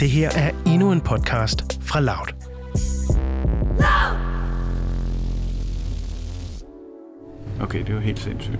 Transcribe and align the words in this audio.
Det 0.00 0.10
her 0.10 0.30
er 0.36 0.50
endnu 0.66 0.92
en 0.92 1.00
podcast 1.00 1.80
fra 1.82 2.00
Loud. 2.00 2.34
Okay, 7.60 7.78
det 7.78 7.94
er 7.94 8.00
helt 8.00 8.18
sindssygt. 8.18 8.58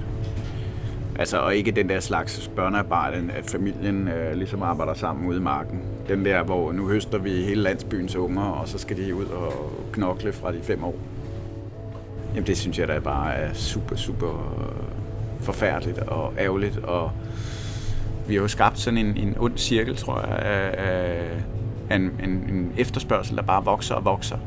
Altså, 1.18 1.38
og 1.38 1.56
ikke 1.56 1.70
den 1.70 1.88
der 1.88 2.00
slags 2.00 2.50
børnearbejde, 2.56 3.32
at 3.32 3.44
familien 3.50 4.08
øh, 4.08 4.36
ligesom 4.36 4.62
arbejder 4.62 4.94
sammen 4.94 5.28
ude 5.28 5.36
i 5.36 5.40
marken. 5.40 5.80
Den 6.08 6.24
der, 6.24 6.42
hvor 6.42 6.72
nu 6.72 6.88
høster 6.88 7.18
vi 7.18 7.30
hele 7.30 7.62
landsbyens 7.62 8.16
unger, 8.16 8.42
og 8.42 8.68
så 8.68 8.78
skal 8.78 8.96
de 8.96 9.14
ud 9.14 9.24
og 9.24 9.72
knokle 9.92 10.32
fra 10.32 10.52
de 10.52 10.60
fem 10.62 10.84
år. 10.84 10.94
Jamen, 12.34 12.46
det 12.46 12.58
synes 12.58 12.78
jeg 12.78 12.88
da 12.88 12.98
bare 12.98 13.34
er 13.34 13.54
super, 13.54 13.96
super 13.96 14.54
øh, 14.60 15.44
forfærdeligt 15.44 15.98
og 15.98 16.34
ærgerligt. 16.38 16.76
Og 16.78 17.10
vi 18.28 18.34
har 18.34 18.42
jo 18.42 18.48
skabt 18.48 18.78
sådan 18.78 18.98
en, 18.98 19.16
en 19.16 19.38
ond 19.38 19.58
cirkel, 19.58 19.96
tror 19.96 20.20
jeg, 20.20 20.38
af, 20.38 20.74
af 21.88 21.96
en, 21.96 22.02
en, 22.02 22.30
en 22.30 22.72
efterspørgsel, 22.76 23.36
der 23.36 23.42
bare 23.42 23.64
vokser 23.64 23.94
og 23.94 24.04
vokser. 24.04 24.38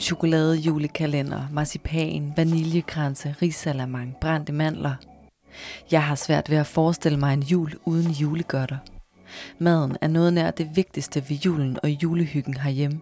Chokolade, 0.00 0.56
julekalender, 0.56 1.42
marcipan, 1.52 2.32
vaniljekranse, 2.36 3.34
risalamang, 3.42 4.16
brændte 4.20 4.52
mandler. 4.52 4.94
Jeg 5.90 6.02
har 6.02 6.14
svært 6.14 6.50
ved 6.50 6.56
at 6.56 6.66
forestille 6.66 7.18
mig 7.18 7.34
en 7.34 7.42
jul 7.42 7.74
uden 7.84 8.10
julegodter. 8.10 8.76
Maden 9.58 9.96
er 10.00 10.08
noget 10.08 10.32
nær 10.32 10.50
det 10.50 10.70
vigtigste 10.74 11.24
ved 11.28 11.36
julen 11.36 11.78
og 11.82 11.88
julehyggen 11.88 12.56
herhjemme. 12.56 13.00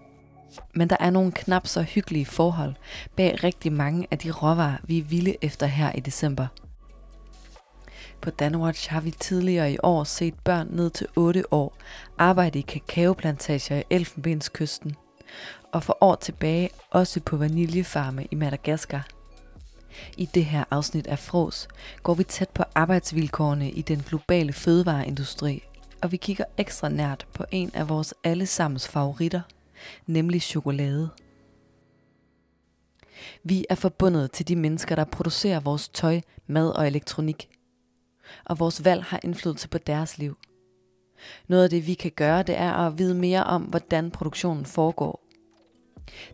Men 0.74 0.90
der 0.90 0.96
er 1.00 1.10
nogle 1.10 1.32
knap 1.32 1.66
så 1.66 1.82
hyggelige 1.82 2.26
forhold 2.26 2.74
bag 3.16 3.44
rigtig 3.44 3.72
mange 3.72 4.06
af 4.10 4.18
de 4.18 4.30
råvarer, 4.30 4.76
vi 4.84 4.98
er 4.98 5.04
vilde 5.04 5.34
efter 5.42 5.66
her 5.66 5.92
i 5.92 6.00
december. 6.00 6.46
På 8.20 8.30
Danwatch 8.30 8.90
har 8.90 9.00
vi 9.00 9.10
tidligere 9.10 9.72
i 9.72 9.78
år 9.82 10.04
set 10.04 10.34
børn 10.44 10.68
ned 10.70 10.90
til 10.90 11.06
8 11.16 11.52
år 11.52 11.76
arbejde 12.18 12.58
i 12.58 12.62
kakaoplantager 12.62 13.78
i 13.78 13.82
Elfenbenskysten, 13.90 14.96
og 15.72 15.82
for 15.82 15.98
år 16.00 16.14
tilbage 16.14 16.70
også 16.90 17.20
på 17.20 17.36
vaniljefarme 17.36 18.26
i 18.30 18.34
Madagaskar. 18.34 19.08
I 20.16 20.28
det 20.34 20.44
her 20.44 20.64
afsnit 20.70 21.06
af 21.06 21.18
Fros 21.18 21.68
går 22.02 22.14
vi 22.14 22.24
tæt 22.24 22.48
på 22.48 22.64
arbejdsvilkårene 22.74 23.70
i 23.70 23.82
den 23.82 24.04
globale 24.08 24.52
fødevareindustri, 24.52 25.62
og 26.02 26.12
vi 26.12 26.16
kigger 26.16 26.44
ekstra 26.56 26.88
nært 26.88 27.26
på 27.34 27.44
en 27.50 27.70
af 27.74 27.88
vores 27.88 28.14
allesammens 28.24 28.88
favoritter, 28.88 29.40
nemlig 30.06 30.42
chokolade. 30.42 31.10
Vi 33.44 33.66
er 33.70 33.74
forbundet 33.74 34.30
til 34.30 34.48
de 34.48 34.56
mennesker, 34.56 34.94
der 34.94 35.04
producerer 35.04 35.60
vores 35.60 35.88
tøj, 35.88 36.20
mad 36.46 36.70
og 36.70 36.86
elektronik. 36.86 37.48
Og 38.44 38.58
vores 38.58 38.84
valg 38.84 39.04
har 39.04 39.20
indflydelse 39.24 39.68
på 39.68 39.78
deres 39.78 40.18
liv. 40.18 40.38
Noget 41.48 41.64
af 41.64 41.70
det, 41.70 41.86
vi 41.86 41.94
kan 41.94 42.12
gøre, 42.16 42.42
det 42.42 42.58
er 42.58 42.72
at 42.72 42.98
vide 42.98 43.14
mere 43.14 43.44
om, 43.44 43.62
hvordan 43.62 44.10
produktionen 44.10 44.66
foregår. 44.66 45.22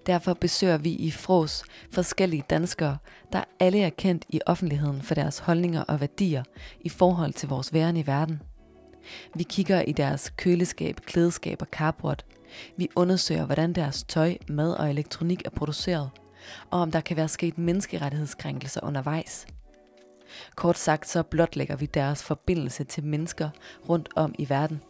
Derfor 0.07 0.35
besøger 0.35 0.79
vi 0.79 0.91
i 0.91 1.11
Fros 1.11 1.65
forskellige 1.93 2.45
danskere, 2.51 2.99
der 3.33 3.45
alle 3.61 3.81
er 3.83 3.91
kendt 3.91 4.25
i 4.29 4.41
offentligheden 4.47 5.03
for 5.03 5.15
deres 5.15 5.39
holdninger 5.39 5.83
og 5.83 6.01
værdier 6.01 6.43
i 6.81 6.89
forhold 6.89 7.33
til 7.33 7.49
vores 7.49 7.73
væren 7.73 7.97
i 7.97 8.07
verden. 8.07 8.43
Vi 9.35 9.43
kigger 9.43 9.83
i 9.83 9.93
deres 9.93 10.33
køleskab, 10.37 11.01
klædeskab 11.07 11.63
og 11.63 11.69
carport. 11.73 12.25
Vi 12.77 12.89
undersøger, 12.97 13.47
hvordan 13.47 13.73
deres 13.73 14.05
tøj, 14.05 14.37
mad 14.49 14.73
og 14.73 14.91
elektronik 14.91 15.43
er 15.45 15.51
produceret, 15.51 16.11
og 16.71 16.81
om 16.81 16.91
der 16.91 17.01
kan 17.01 17.17
være 17.17 17.29
sket 17.29 17.59
menneskerettighedskrænkelser 17.59 18.81
undervejs. 18.85 19.47
Kort 20.55 20.79
sagt 20.79 21.09
så 21.09 21.23
blotlægger 21.23 21.77
vi 21.77 21.87
deres 21.87 22.23
forbindelse 22.23 22.85
til 22.85 23.05
mennesker 23.05 23.51
rundt 23.89 24.09
om 24.17 24.35
i 24.39 24.49
verden. 24.49 24.83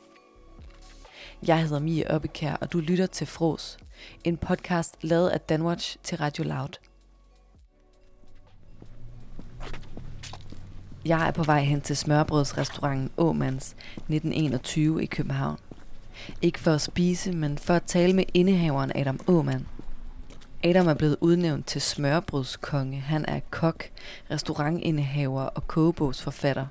Jeg 1.46 1.62
hedder 1.62 1.78
Mie 1.78 2.10
Oppekær, 2.10 2.54
og 2.60 2.72
du 2.72 2.80
lytter 2.80 3.06
til 3.06 3.26
Fros, 3.26 3.78
en 4.24 4.36
podcast 4.36 4.94
lavet 5.00 5.28
af 5.28 5.40
Danwatch 5.40 5.96
til 6.02 6.18
Radio 6.18 6.44
Loud. 6.44 6.78
Jeg 11.04 11.28
er 11.28 11.30
på 11.30 11.42
vej 11.42 11.60
hen 11.60 11.80
til 11.80 11.96
smørbrødsrestauranten 11.96 13.10
Åmans 13.16 13.76
1921 13.96 15.02
i 15.02 15.06
København. 15.06 15.58
Ikke 16.42 16.58
for 16.58 16.70
at 16.70 16.80
spise, 16.80 17.32
men 17.32 17.58
for 17.58 17.74
at 17.74 17.82
tale 17.82 18.12
med 18.12 18.24
indehaveren 18.34 18.92
Adam 18.94 19.20
Åman. 19.26 19.66
Adam 20.64 20.88
er 20.88 20.94
blevet 20.94 21.16
udnævnt 21.20 21.66
til 21.66 21.80
smørbrødskonge. 21.80 23.00
Han 23.00 23.24
er 23.28 23.40
kok, 23.50 23.84
restaurantindehaver 24.30 25.42
og 25.42 25.68
kogebogsforfatter. 25.68 26.66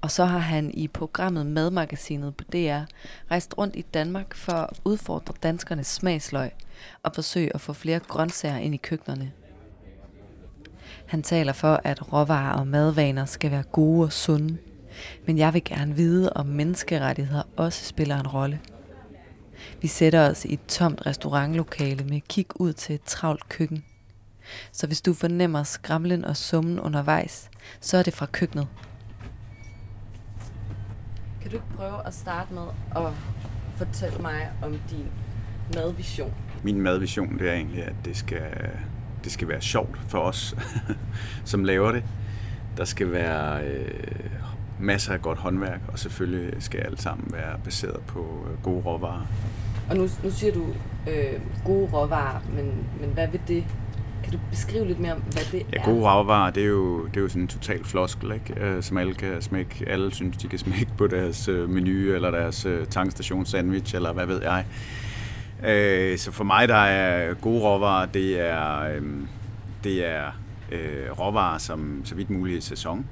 Og 0.00 0.10
så 0.10 0.24
har 0.24 0.38
han 0.38 0.70
i 0.74 0.88
programmet 0.88 1.46
Madmagasinet 1.46 2.36
på 2.36 2.44
DR 2.52 2.80
rejst 3.30 3.58
rundt 3.58 3.76
i 3.76 3.82
Danmark 3.94 4.34
for 4.34 4.52
at 4.52 4.80
udfordre 4.84 5.34
danskernes 5.42 5.86
smagsløg 5.86 6.50
og 7.02 7.14
forsøge 7.14 7.54
at 7.54 7.60
få 7.60 7.72
flere 7.72 7.98
grøntsager 7.98 8.58
ind 8.58 8.74
i 8.74 8.78
køkkenerne. 8.78 9.32
Han 11.06 11.22
taler 11.22 11.52
for, 11.52 11.80
at 11.84 12.12
råvarer 12.12 12.58
og 12.58 12.66
madvaner 12.66 13.24
skal 13.24 13.50
være 13.50 13.62
gode 13.62 14.04
og 14.04 14.12
sunde. 14.12 14.56
Men 15.26 15.38
jeg 15.38 15.54
vil 15.54 15.64
gerne 15.64 15.96
vide, 15.96 16.32
om 16.32 16.46
menneskerettigheder 16.46 17.42
også 17.56 17.84
spiller 17.84 18.20
en 18.20 18.28
rolle. 18.28 18.60
Vi 19.84 19.88
sætter 19.88 20.30
os 20.30 20.44
i 20.44 20.52
et 20.52 20.66
tomt 20.68 21.06
restaurantlokale 21.06 22.04
med 22.04 22.20
kig 22.28 22.46
ud 22.54 22.72
til 22.72 22.94
et 22.94 23.02
travlt 23.02 23.48
køkken. 23.48 23.84
Så 24.72 24.86
hvis 24.86 25.00
du 25.00 25.14
fornemmer 25.14 25.62
skramlen 25.62 26.24
og 26.24 26.36
summen 26.36 26.80
undervejs, 26.80 27.50
så 27.80 27.96
er 27.96 28.02
det 28.02 28.14
fra 28.14 28.26
køkkenet. 28.26 28.68
Kan 31.42 31.50
du 31.50 31.56
ikke 31.56 31.68
prøve 31.76 32.06
at 32.06 32.14
starte 32.14 32.54
med 32.54 32.62
at 32.96 33.12
fortælle 33.76 34.18
mig 34.18 34.50
om 34.62 34.78
din 34.90 35.06
madvision? 35.74 36.34
Min 36.62 36.80
madvision 36.80 37.38
det 37.38 37.50
er 37.50 37.54
egentlig, 37.54 37.84
at 37.84 37.94
det 38.04 38.16
skal, 38.16 38.70
det 39.24 39.32
skal 39.32 39.48
være 39.48 39.60
sjovt 39.60 39.98
for 40.08 40.18
os, 40.18 40.54
som 41.44 41.64
laver 41.64 41.92
det. 41.92 42.04
Der 42.76 42.84
skal 42.84 43.12
være 43.12 43.64
øh, 43.64 44.30
masser 44.80 45.12
af 45.12 45.22
godt 45.22 45.38
håndværk, 45.38 45.80
og 45.88 45.98
selvfølgelig 45.98 46.62
skal 46.62 46.80
alt 46.80 47.02
sammen 47.02 47.32
være 47.32 47.58
baseret 47.64 48.00
på 48.06 48.46
øh, 48.50 48.62
gode 48.62 48.82
råvarer. 48.82 49.26
Og 49.90 49.96
nu, 49.96 50.08
nu 50.24 50.30
siger 50.30 50.52
du 50.52 50.66
øh, 51.10 51.40
gode 51.64 51.88
råvarer, 51.92 52.40
men, 52.56 52.64
men 53.00 53.10
hvad 53.14 53.28
vil 53.28 53.40
det 53.48 53.64
kan 54.24 54.32
du 54.32 54.38
beskrive 54.50 54.86
lidt 54.86 55.00
mere 55.00 55.12
om, 55.12 55.20
hvad 55.20 55.42
det 55.52 55.66
ja, 55.72 55.78
er? 55.78 55.84
gode 55.84 56.10
råvarer, 56.10 56.50
det 56.50 56.62
er 56.62 56.66
jo, 56.66 57.06
det 57.06 57.16
er 57.16 57.20
jo 57.20 57.28
sådan 57.28 57.42
en 57.42 57.48
total 57.48 57.84
floskel, 57.84 58.32
ikke? 58.32 58.60
Øh, 58.60 58.82
som 58.82 58.96
alle 58.96 59.14
kan 59.14 59.42
smække. 59.42 59.84
Alle 59.86 60.14
synes, 60.14 60.36
de 60.36 60.48
kan 60.48 60.58
smække 60.58 60.90
på 60.98 61.06
deres 61.06 61.48
øh, 61.48 61.70
menu, 61.70 62.14
eller 62.14 62.30
deres 62.30 62.66
øh, 62.66 62.86
tankstation-sandwich, 62.86 63.94
eller 63.94 64.12
hvad 64.12 64.26
ved 64.26 64.42
jeg. 64.42 64.64
Øh, 65.64 66.18
så 66.18 66.32
for 66.32 66.44
mig, 66.44 66.68
der 66.68 66.76
er 66.76 67.34
gode 67.34 67.60
råvarer, 67.60 68.06
det 68.06 68.40
er, 68.40 68.80
øh, 68.80 69.02
det 69.84 70.06
er 70.06 70.24
øh, 70.72 71.18
råvarer, 71.18 71.58
som 71.58 72.02
så 72.04 72.14
vidt 72.14 72.30
muligt 72.30 72.56
er 72.56 72.62
sæson. 72.62 73.06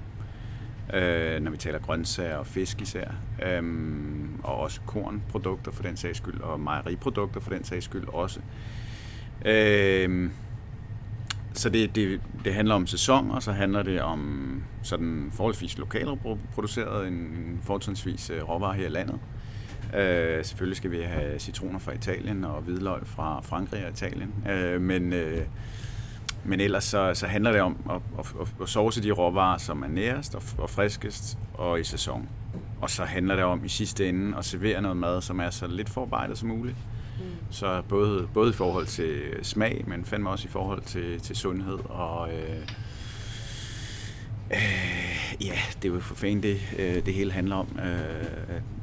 Øh, 0.93 1.41
når 1.41 1.51
vi 1.51 1.57
taler 1.57 1.79
grøntsager 1.79 2.37
og 2.37 2.47
fisk 2.47 2.81
især. 2.81 3.11
Øh, 3.47 3.63
og 4.43 4.57
også 4.57 4.81
kornprodukter 4.87 5.73
for 5.73 5.83
den 5.83 5.97
sags 5.97 6.19
skyld, 6.19 6.41
og 6.41 6.61
mejeriprodukter 6.61 7.41
for 7.41 7.51
den 7.51 7.65
sags 7.65 7.85
skyld 7.85 8.09
også. 8.09 8.41
Øh, 9.45 10.31
så 11.55 11.69
det, 11.69 11.95
det, 11.95 12.21
det 12.45 12.55
handler 12.55 12.75
om 12.75 12.87
sæson, 12.87 13.31
og 13.31 13.43
så 13.43 13.53
handler 13.53 13.83
det 13.83 14.03
om 14.03 14.63
sådan 14.83 15.31
forholdsvis 15.33 15.79
lokalt 15.79 16.09
produceret, 16.55 17.09
en 17.09 17.61
fortrinsvis 17.63 18.31
øh, 18.31 18.49
råvarer 18.49 18.73
her 18.73 18.87
i 18.87 18.91
landet. 18.91 19.19
Øh, 19.97 20.45
selvfølgelig 20.45 20.77
skal 20.77 20.91
vi 20.91 21.03
have 21.03 21.39
citroner 21.39 21.79
fra 21.79 21.93
Italien 21.93 22.45
og 22.45 22.63
hvidløg 22.63 23.07
fra 23.07 23.41
Frankrig 23.41 23.85
og 23.85 23.91
Italien. 23.91 24.35
Øh, 24.51 24.81
men, 24.81 25.13
øh, 25.13 25.47
men 26.45 26.61
ellers 26.61 26.85
så, 26.85 27.15
så 27.15 27.27
handler 27.27 27.53
det 27.53 27.61
om 27.61 27.77
at, 27.91 28.01
at, 28.19 28.35
at, 28.41 28.49
at 28.63 28.69
sovse 28.69 29.03
de 29.03 29.11
råvarer, 29.11 29.59
som 29.59 29.83
er 29.83 29.89
nærest 29.89 30.35
og, 30.35 30.43
og 30.59 30.71
friskest 30.71 31.39
og 31.55 31.81
i 31.81 31.85
sæson. 31.85 32.29
Og 32.81 32.91
så 32.91 33.05
handler 33.05 33.37
det 33.37 33.45
om 33.45 33.65
i 33.65 33.69
sidste 33.69 34.09
ende 34.09 34.39
at 34.39 34.45
servere 34.45 34.83
noget 34.83 34.97
mad, 34.97 35.23
som 35.23 35.41
er 35.41 35.51
så 35.51 35.67
lidt 35.67 35.89
forarbejdet 35.89 36.39
som 36.39 36.49
muligt. 36.49 36.77
Mm. 37.19 37.25
Så 37.51 37.83
både, 37.89 38.29
både 38.35 38.51
i 38.51 38.53
forhold 38.53 38.87
til 38.87 39.23
smag, 39.43 39.85
men 39.87 40.05
fandme 40.05 40.31
også 40.31 40.49
i 40.49 40.51
forhold 40.51 40.83
til, 40.83 41.21
til 41.21 41.37
sundhed 41.37 41.79
og... 41.89 42.35
Øh, 42.35 42.69
øh, 44.51 45.35
ja, 45.41 45.55
det 45.83 45.89
er 45.89 45.95
jo 45.95 46.01
for 46.01 46.15
fanden 46.15 46.43
det, 46.43 46.61
øh, 46.79 47.07
det 47.07 47.15
hele 47.15 47.33
handler 47.33 47.57
om. 47.57 47.79
Øh, 47.79 48.25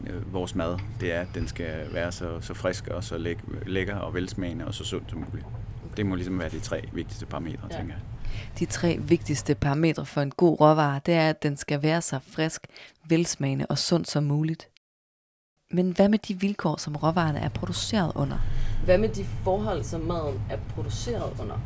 øh, 0.07 0.33
vores 0.33 0.55
mad, 0.55 0.77
det 1.01 1.13
er, 1.13 1.21
at 1.21 1.27
den 1.35 1.47
skal 1.47 1.93
være 1.93 2.11
så, 2.11 2.41
så 2.41 2.53
frisk 2.53 2.87
og 2.87 3.03
så 3.03 3.17
læk, 3.17 3.37
lækker 3.65 3.95
og 3.95 4.13
velsmagende 4.13 4.65
og 4.65 4.73
så 4.73 4.83
sund 4.83 5.03
som 5.09 5.25
muligt. 5.29 5.45
Det 5.97 6.05
må 6.05 6.15
ligesom 6.15 6.39
være 6.39 6.49
de 6.49 6.59
tre 6.59 6.81
vigtigste 6.93 7.25
parametre, 7.25 7.67
ja. 7.71 7.77
tænker 7.77 7.93
jeg. 7.93 8.03
De 8.59 8.65
tre 8.65 8.99
vigtigste 9.01 9.55
parametre 9.55 10.05
for 10.05 10.21
en 10.21 10.31
god 10.31 10.59
råvare, 10.61 11.01
det 11.05 11.13
er, 11.13 11.29
at 11.29 11.43
den 11.43 11.57
skal 11.57 11.83
være 11.83 12.01
så 12.01 12.19
frisk, 12.27 12.67
velsmagende 13.07 13.65
og 13.69 13.77
sund 13.77 14.05
som 14.05 14.23
muligt. 14.23 14.69
Men 15.71 15.91
hvad 15.91 16.09
med 16.09 16.19
de 16.19 16.39
vilkår, 16.39 16.77
som 16.77 16.95
råvarerne 16.95 17.39
er 17.39 17.49
produceret 17.49 18.11
under? 18.15 18.37
Hvad 18.85 18.97
med 18.97 19.09
de 19.09 19.25
forhold, 19.43 19.83
som 19.83 20.01
maden 20.01 20.41
er 20.49 20.57
produceret 20.75 21.33
under? 21.41 21.61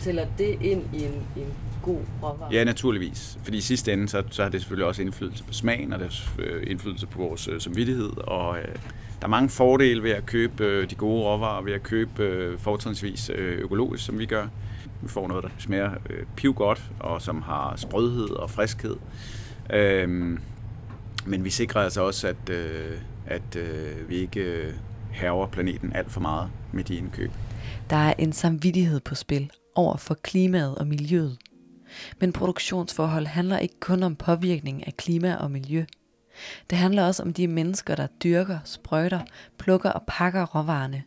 Tæller 0.00 0.26
det 0.38 0.62
ind 0.62 0.94
i 0.94 1.04
en, 1.04 1.12
en 1.36 1.54
god 1.82 2.00
råvarer? 2.22 2.52
Ja, 2.52 2.64
naturligvis. 2.64 3.38
Fordi 3.42 3.58
i 3.58 3.60
sidste 3.60 3.92
ende, 3.92 4.08
så, 4.08 4.22
så 4.30 4.42
har 4.42 4.50
det 4.50 4.60
selvfølgelig 4.60 4.86
også 4.86 5.02
indflydelse 5.02 5.44
på 5.44 5.52
smagen, 5.52 5.92
og 5.92 5.98
det 5.98 6.08
har 6.08 6.44
øh, 6.44 6.70
indflydelse 6.70 7.06
på 7.06 7.18
vores 7.18 7.48
øh, 7.48 7.60
samvittighed. 7.60 8.10
Og 8.16 8.58
øh, 8.58 8.74
der 9.20 9.26
er 9.26 9.30
mange 9.30 9.48
fordele 9.48 10.02
ved 10.02 10.10
at 10.10 10.26
købe 10.26 10.64
øh, 10.64 10.90
de 10.90 10.94
gode 10.94 11.22
råvarer, 11.22 11.62
ved 11.62 11.72
at 11.72 11.82
købe 11.82 12.22
øh, 12.22 12.58
fortrinsvis 12.58 13.30
øh, 13.34 13.58
økologisk, 13.58 14.04
som 14.04 14.18
vi 14.18 14.26
gør. 14.26 14.46
Vi 15.02 15.08
får 15.08 15.28
noget, 15.28 15.44
der 15.44 15.50
smager 15.58 15.90
øh, 16.10 16.24
pivgodt, 16.36 16.90
og 17.00 17.22
som 17.22 17.42
har 17.42 17.76
sprødhed 17.76 18.30
og 18.30 18.50
friskhed. 18.50 18.96
Øh, 19.72 20.38
men 21.26 21.44
vi 21.44 21.50
sikrer 21.50 21.80
altså 21.80 22.02
også, 22.02 22.28
at, 22.28 22.50
øh, 22.50 22.98
at 23.26 23.56
øh, 23.56 24.08
vi 24.08 24.14
ikke 24.16 24.40
øh, 24.40 24.72
hæver 25.10 25.46
planeten 25.46 25.92
alt 25.92 26.12
for 26.12 26.20
meget 26.20 26.50
med 26.72 26.84
de 26.84 26.94
indkøb. 26.94 27.30
Der 27.90 27.96
er 27.96 28.14
en 28.18 28.32
samvittighed 28.32 29.00
på 29.00 29.14
spil 29.14 29.50
over 29.74 29.96
for 29.96 30.14
klimaet 30.14 30.74
og 30.74 30.86
miljøet. 30.86 31.38
Men 32.20 32.32
produktionsforhold 32.32 33.26
handler 33.26 33.58
ikke 33.58 33.80
kun 33.80 34.02
om 34.02 34.16
påvirkning 34.16 34.86
af 34.86 34.96
klima 34.96 35.34
og 35.34 35.50
miljø. 35.50 35.84
Det 36.70 36.78
handler 36.78 37.06
også 37.06 37.22
om 37.22 37.32
de 37.32 37.48
mennesker, 37.48 37.94
der 37.94 38.06
dyrker, 38.06 38.58
sprøjter, 38.64 39.20
plukker 39.58 39.90
og 39.90 40.02
pakker 40.06 40.46
råvarerne. 40.46 41.02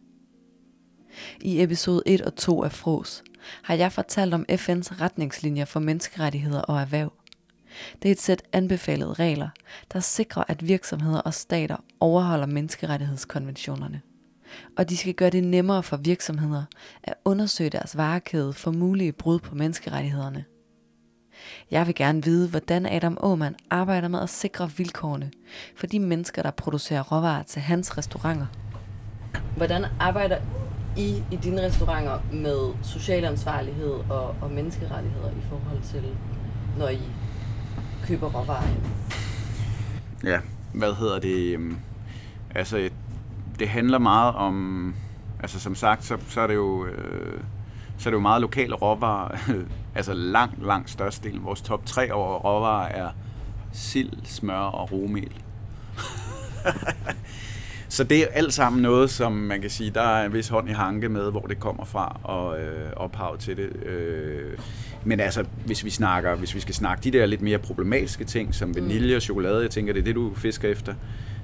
I 1.41 1.63
episode 1.63 2.03
1 2.06 2.21
og 2.21 2.35
2 2.35 2.63
af 2.63 2.71
Fros 2.71 3.24
har 3.63 3.75
jeg 3.75 3.91
fortalt 3.91 4.33
om 4.33 4.45
FN's 4.51 5.01
retningslinjer 5.01 5.65
for 5.65 5.80
menneskerettigheder 5.80 6.62
og 6.62 6.81
erhverv. 6.81 7.13
Det 8.01 8.09
er 8.09 8.12
et 8.12 8.21
sæt 8.21 8.44
anbefalede 8.53 9.13
regler, 9.13 9.50
der 9.94 10.00
sikrer, 10.00 10.44
at 10.47 10.68
virksomheder 10.68 11.19
og 11.19 11.33
stater 11.33 11.77
overholder 12.00 12.45
menneskerettighedskonventionerne. 12.45 14.01
Og 14.77 14.89
de 14.89 14.97
skal 14.97 15.13
gøre 15.13 15.30
det 15.30 15.44
nemmere 15.44 15.83
for 15.83 15.97
virksomheder 15.97 16.63
at 17.03 17.13
undersøge 17.25 17.69
deres 17.69 17.97
varekæde 17.97 18.53
for 18.53 18.71
mulige 18.71 19.12
brud 19.12 19.39
på 19.39 19.56
menneskerettighederne. 19.56 20.45
Jeg 21.72 21.88
vil 21.88 21.95
gerne 21.95 22.24
vide, 22.24 22.50
hvordan 22.50 22.86
Adam 22.86 23.18
Åman 23.22 23.56
arbejder 23.69 24.07
med 24.07 24.19
at 24.19 24.30
sikre 24.30 24.72
vilkårene 24.78 25.31
for 25.75 25.88
de 25.88 26.00
mennesker, 26.00 26.42
der 26.42 26.51
producerer 26.51 27.01
råvarer 27.01 27.44
til 27.44 27.62
hans 27.62 27.98
restauranter. 27.98 28.45
Hvordan 29.57 29.86
arbejder 30.00 30.38
I 30.98 31.24
i 31.31 31.36
dine 31.36 31.62
restauranter 31.62 32.19
med 32.34 32.74
social 32.84 33.25
ansvarlighed 33.25 33.92
og, 33.92 34.36
og 34.42 34.51
menneskerettigheder 34.51 35.30
i 35.30 35.42
forhold 35.50 35.81
til, 35.84 36.04
når 36.78 36.90
I 36.90 37.01
køber 38.04 38.30
råvarer? 38.30 38.68
Ja, 40.24 40.40
hvad 40.74 40.94
hedder 40.94 41.19
det? 41.19 41.54
øhm, 41.54 41.78
Altså, 42.56 42.90
det 43.60 43.69
handler 43.69 43.98
meget 43.98 44.36
om... 44.36 44.95
Altså, 45.40 45.60
som 45.60 45.75
sagt, 45.75 46.04
så, 46.04 46.18
så 46.28 46.42
er 46.42 46.48
det 46.48 46.56
jo... 46.56 46.86
Øh, 46.86 47.42
så 48.03 48.09
er 48.09 48.11
det 48.11 48.15
jo 48.15 48.21
meget 48.21 48.41
lokale 48.41 48.75
råvarer. 48.75 49.38
altså 49.95 50.13
langt, 50.13 50.65
langt 50.65 50.89
størstedelen. 50.89 51.45
Vores 51.45 51.61
top 51.61 51.85
3 51.85 52.13
over 52.13 52.39
råvarer 52.39 52.88
er 52.88 53.09
sild, 53.73 54.11
smør 54.23 54.55
og 54.55 54.91
romel. 54.91 55.31
så 57.89 58.03
det 58.03 58.17
er 58.17 58.27
alt 58.33 58.53
sammen 58.53 58.81
noget, 58.81 59.09
som 59.09 59.31
man 59.31 59.61
kan 59.61 59.69
sige, 59.69 59.89
der 59.89 60.01
er 60.01 60.25
en 60.25 60.33
vis 60.33 60.47
hånd 60.47 60.69
i 60.69 60.71
hanke 60.71 61.09
med, 61.09 61.31
hvor 61.31 61.41
det 61.41 61.59
kommer 61.59 61.85
fra, 61.85 62.19
og 62.23 62.59
øh, 62.59 62.91
ophav 62.95 63.38
til 63.38 63.57
det. 63.57 63.85
Øh, 63.85 64.57
men 65.03 65.19
altså, 65.19 65.45
hvis 65.65 65.85
vi 65.85 65.89
snakker, 65.89 66.35
hvis 66.35 66.56
vi 66.56 66.59
skal 66.59 66.75
snakke 66.75 67.03
de 67.03 67.17
der 67.17 67.25
lidt 67.25 67.41
mere 67.41 67.57
problematiske 67.57 68.23
ting, 68.23 68.56
som 68.56 68.75
vanilje 68.75 69.15
og 69.15 69.21
chokolade, 69.21 69.61
jeg 69.61 69.71
tænker, 69.71 69.94
det 69.94 69.99
er 69.99 70.03
det, 70.03 70.15
du 70.15 70.33
fisker 70.35 70.69
efter, 70.69 70.94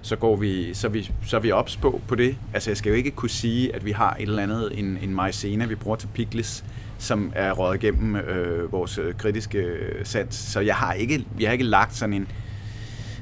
så, 0.01 0.16
går 0.16 0.36
vi, 0.36 0.74
så, 0.74 0.90
vi, 0.90 1.12
så 1.25 1.38
er 1.38 1.42
vi 1.42 1.51
ops 1.51 1.78
på, 1.78 2.01
på 2.07 2.16
det. 2.16 2.38
Altså, 2.54 2.69
jeg 2.69 2.78
skal 2.78 2.90
jo 2.90 2.96
ikke 2.96 3.12
kunne 3.12 3.30
sige, 3.30 3.75
at 3.75 3.86
vi 3.86 3.92
har 3.92 4.16
et 4.19 4.22
eller 4.22 4.44
andet, 4.44 4.80
en, 4.80 4.98
en 5.01 5.16
maizena, 5.16 5.66
vi 5.66 5.75
bruger 5.75 5.98
til 5.98 6.07
pickles, 6.13 6.66
som 6.98 7.31
er 7.36 7.51
røget 7.51 7.84
igennem 7.84 8.16
øh, 8.16 8.72
vores 8.72 8.98
øh, 8.98 9.13
kritiske 9.13 9.78
sans. 10.04 10.36
Så 10.36 10.60
jeg 10.60 10.75
har 10.75 10.94
ikke, 10.94 11.25
vi 11.38 11.44
har 11.44 11.51
ikke 11.51 11.66
lagt 11.66 11.96
sådan 11.96 12.13
en... 12.13 12.28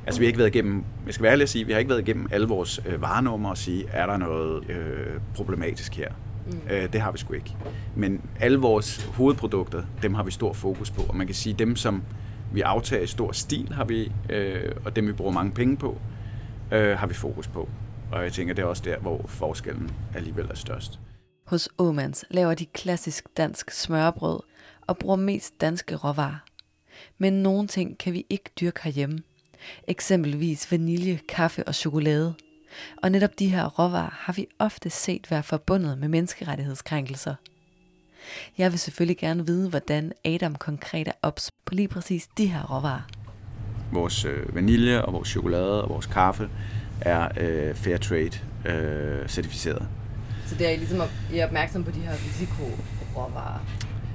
Altså, 0.05 0.19
vi 0.19 0.25
har 0.25 0.27
ikke 0.27 0.39
været 0.39 0.55
igennem, 0.55 0.83
jeg 1.05 1.13
skal 1.13 1.23
være 1.23 1.31
ærlig 1.31 1.43
at 1.43 1.49
sige, 1.49 1.65
vi 1.65 1.71
har 1.71 1.79
ikke 1.79 1.89
været 1.89 2.01
igennem 2.01 2.27
alle 2.31 2.47
vores 2.47 2.81
øh, 2.85 3.01
varenummer 3.01 3.49
og 3.49 3.57
sige, 3.57 3.85
er 3.91 4.05
der 4.05 4.17
noget 4.17 4.69
øh, 4.69 5.19
problematisk 5.35 5.95
her? 5.95 6.09
Mm. 6.51 6.59
Øh, 6.71 6.93
det 6.93 7.01
har 7.01 7.11
vi 7.11 7.17
sgu 7.17 7.33
ikke. 7.33 7.55
Men 7.95 8.21
alle 8.39 8.57
vores 8.57 9.09
hovedprodukter, 9.13 9.83
dem 10.01 10.13
har 10.13 10.23
vi 10.23 10.31
stor 10.31 10.53
fokus 10.53 10.91
på. 10.91 11.01
Og 11.09 11.15
man 11.15 11.27
kan 11.27 11.35
sige, 11.35 11.53
dem 11.53 11.75
som 11.75 12.03
vi 12.53 12.61
aftager 12.61 13.03
i 13.03 13.07
stor 13.07 13.31
stil, 13.31 13.73
har 13.73 13.85
vi, 13.85 14.11
øh, 14.29 14.71
og 14.85 14.95
dem 14.95 15.07
vi 15.07 15.11
bruger 15.11 15.31
mange 15.31 15.51
penge 15.51 15.77
på, 15.77 15.97
øh, 16.71 16.97
har 16.97 17.07
vi 17.07 17.13
fokus 17.13 17.47
på. 17.47 17.69
Og 18.11 18.23
jeg 18.23 18.33
tænker, 18.33 18.53
det 18.53 18.61
er 18.61 18.65
også 18.65 18.83
der, 18.85 18.97
hvor 18.97 19.25
forskellen 19.27 19.91
alligevel 20.15 20.45
er 20.45 20.55
størst. 20.55 20.99
Hos 21.45 21.69
Åmans 21.77 22.25
laver 22.29 22.53
de 22.53 22.65
klassisk 22.65 23.25
dansk 23.37 23.71
smørbrød 23.71 24.39
og 24.87 24.97
bruger 24.97 25.15
mest 25.15 25.61
danske 25.61 25.95
råvarer. 25.95 26.43
Men 27.17 27.33
nogle 27.33 27.67
ting 27.67 27.97
kan 27.97 28.13
vi 28.13 28.25
ikke 28.29 28.49
dyrke 28.59 28.79
herhjemme. 28.83 29.19
Eksempelvis 29.87 30.71
vanilje, 30.71 31.19
kaffe 31.29 31.63
og 31.63 31.75
chokolade. 31.75 32.33
Og 33.03 33.11
netop 33.11 33.39
de 33.39 33.49
her 33.49 33.65
råvarer 33.65 34.09
har 34.13 34.33
vi 34.33 34.47
ofte 34.59 34.89
set 34.89 35.31
være 35.31 35.43
forbundet 35.43 35.97
med 35.97 36.07
menneskerettighedskrænkelser. 36.07 37.35
Jeg 38.57 38.71
vil 38.71 38.79
selvfølgelig 38.79 39.17
gerne 39.17 39.45
vide, 39.45 39.69
hvordan 39.69 40.11
Adam 40.25 40.55
konkret 40.55 41.07
er 41.07 41.11
ops 41.21 41.51
på 41.65 41.73
lige 41.73 41.87
præcis 41.87 42.27
de 42.37 42.45
her 42.45 42.63
råvarer. 42.75 43.16
Vores 43.91 44.25
øh, 44.25 44.55
vanilje 44.55 45.01
og 45.01 45.13
vores 45.13 45.27
chokolade 45.29 45.83
og 45.83 45.89
vores 45.89 46.05
kaffe 46.05 46.49
er 47.01 47.27
øh, 47.39 47.75
fair 47.75 47.97
trade 47.97 48.31
øh, 48.65 49.27
certificeret. 49.27 49.87
Så 50.45 50.55
det 50.55 50.73
er 50.73 50.77
ligesom, 50.77 51.01
at 51.01 51.09
I 51.33 51.37
er 51.37 51.45
opmærksom 51.45 51.83
på 51.83 51.91
de 51.91 51.99
her 51.99 52.11
risikoråvarer, 52.13 53.59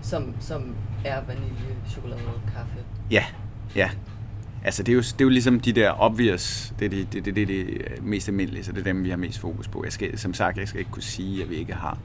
som, 0.03 0.35
som 0.41 0.75
er 1.05 1.21
vanilje, 1.27 1.77
chokolade, 1.91 2.21
kaffe. 2.57 2.79
Ja, 3.11 3.25
ja. 3.77 3.91
Altså 4.65 4.83
det 4.83 4.93
er, 4.93 4.97
jo, 4.97 5.01
det 5.03 5.21
er 5.21 5.25
jo 5.25 5.29
ligesom 5.29 5.61
de 5.61 5.73
der 5.73 6.01
obvious, 6.01 6.73
det 6.79 6.85
er 6.85 6.89
det, 6.89 7.13
det, 7.13 7.25
det, 7.25 7.37
det, 7.37 7.49
det 7.49 8.03
mest 8.03 8.29
almindelige, 8.29 8.65
så 8.65 8.73
det 8.73 8.79
er 8.79 8.85
dem, 8.85 9.05
vi 9.05 9.11
har 9.11 9.17
mest 9.17 9.39
fokus 9.39 9.69
på. 9.69 9.85
Jeg 9.85 9.93
skal, 9.93 10.19
som 10.19 10.35
sagt, 10.35 10.59
jeg 10.59 10.69
skal 10.69 10.79
ikke 10.79 10.91
kunne 10.91 11.03
sige, 11.03 11.43
at 11.43 11.51
vi 11.51 11.55
ikke 11.55 11.75
har 11.75 11.99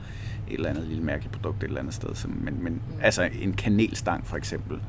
et 0.47 0.53
eller 0.53 0.69
andet 0.69 0.87
lille 0.87 1.03
mærkeligt 1.03 1.33
produkt 1.33 1.63
et 1.63 1.67
eller 1.67 1.79
andet 1.79 1.93
sted. 1.93 2.15
Som, 2.15 2.31
men 2.31 2.63
men 2.63 2.73
mm. 2.73 2.81
altså 3.01 3.29
en 3.41 3.53
kanelstang 3.53 4.27
for 4.27 4.37
eksempel, 4.37 4.79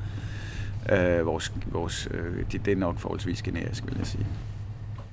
øh, 0.93 1.27
vores, 1.27 1.53
vores, 1.67 2.09
øh, 2.11 2.45
det, 2.53 2.65
det 2.65 2.73
er 2.73 2.77
nok 2.77 2.99
forholdsvis 2.99 3.43
generisk, 3.43 3.87
vil 3.87 3.95
jeg 3.99 4.07
sige. 4.07 4.27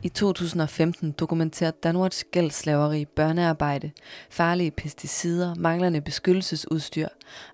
I 0.03 0.09
2015 0.09 1.11
dokumenterede 1.11 1.77
Danwatch 1.83 2.23
gældslaveri, 2.31 3.05
børnearbejde, 3.05 3.91
farlige 4.29 4.71
pesticider, 4.71 5.55
manglende 5.55 6.01
beskyttelsesudstyr 6.01 7.07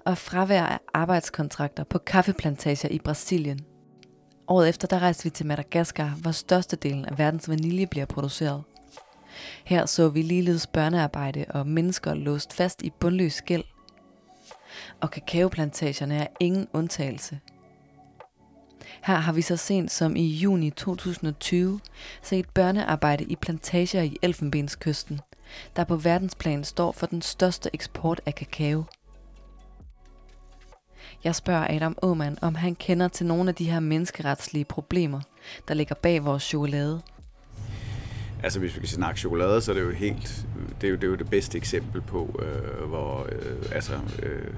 og 0.06 0.18
fravær 0.18 0.64
af 0.64 0.80
arbejdskontrakter 0.94 1.84
på 1.84 1.98
kaffeplantager 1.98 2.90
i 2.90 3.00
Brasilien. 3.00 3.60
Året 4.48 4.70
efter 4.70 4.88
der 4.88 5.00
rejste 5.00 5.24
vi 5.24 5.30
til 5.30 5.46
Madagaskar, 5.46 6.18
hvor 6.22 6.32
størstedelen 6.32 7.06
af 7.06 7.18
verdens 7.18 7.50
vanilje 7.50 7.88
bliver 7.88 8.06
produceret. 8.06 8.64
Her 9.64 9.86
så 9.86 10.10
vi 10.10 10.22
ligeledes 10.22 10.68
børnearbejde 10.68 11.46
og 11.50 11.68
mennesker 11.68 12.14
låst 12.14 12.54
fast 12.54 12.82
i 12.82 12.90
bundløs 13.00 13.42
gæld. 13.42 13.64
Og 15.02 15.12
kakaoplantagerne 15.12 16.16
er 16.16 16.28
ingen 16.40 16.68
undtagelse. 16.74 17.40
Her 19.04 19.16
har 19.16 19.34
vi 19.34 19.42
så 19.42 19.58
sent 19.58 19.92
som 19.92 20.16
i 20.16 20.28
juni 20.28 20.70
2020 20.70 21.80
set 22.22 22.50
børnearbejde 22.50 23.24
i 23.24 23.36
plantager 23.36 24.02
i 24.02 24.18
Elfenbenskysten, 24.22 25.20
der 25.76 25.84
på 25.84 25.96
verdensplan 25.96 26.64
står 26.64 26.92
for 26.92 27.06
den 27.06 27.22
største 27.22 27.70
eksport 27.74 28.22
af 28.26 28.36
kakao. 28.36 28.84
Jeg 31.24 31.36
spørger 31.36 31.68
Adam 31.70 31.98
Aumann, 32.04 32.38
om 32.42 32.56
han 32.56 32.76
kender 32.76 33.08
til 33.08 33.26
nogle 33.26 33.50
af 33.50 33.56
de 33.56 33.72
her 33.72 33.80
menneskeretslige 33.80 34.66
problemer, 34.66 35.22
der 35.68 35.74
ligger 35.74 35.96
bag 35.96 36.26
vores 36.26 36.44
chokolade. 36.44 37.02
Altså 38.44 38.60
hvis 38.60 38.76
vi 38.76 38.80
kan 38.80 38.90
snakke 38.90 39.20
chokolade, 39.20 39.62
så 39.62 39.72
er 39.72 39.76
det 39.76 39.84
jo 39.84 39.92
helt, 39.92 40.46
det 40.82 40.88
er 40.88 40.92
jo 40.92 40.96
det, 40.96 41.04
er 41.04 41.08
jo 41.08 41.16
det 41.16 41.30
bedste 41.30 41.58
eksempel 41.58 42.02
på, 42.02 42.40
øh, 42.42 42.88
hvor 42.88 43.28
øh, 43.32 43.72
altså 43.72 43.94
øh, 44.24 44.54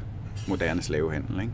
moderne 0.48 0.82
slavehandel, 0.82 1.42
ikke? 1.42 1.54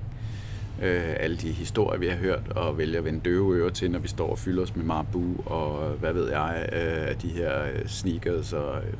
Øh, 0.81 1.15
alle 1.19 1.37
de 1.37 1.51
historier, 1.51 1.99
vi 1.99 2.07
har 2.07 2.15
hørt, 2.15 2.49
og 2.49 2.77
vælger 2.77 2.99
at 2.99 3.05
vende 3.05 3.19
døve 3.19 3.55
ører 3.55 3.69
til, 3.69 3.91
når 3.91 3.99
vi 3.99 4.07
står 4.07 4.29
og 4.29 4.39
fylder 4.39 4.63
os 4.63 4.75
med 4.75 4.85
marbu, 4.85 5.23
og 5.45 5.89
hvad 5.89 6.13
ved 6.13 6.29
jeg, 6.29 6.69
øh, 6.71 7.09
af 7.09 7.15
de 7.15 7.27
her 7.27 7.63
øh, 7.63 7.87
sneakers, 7.87 8.53
og 8.53 8.77
øh, 8.77 8.93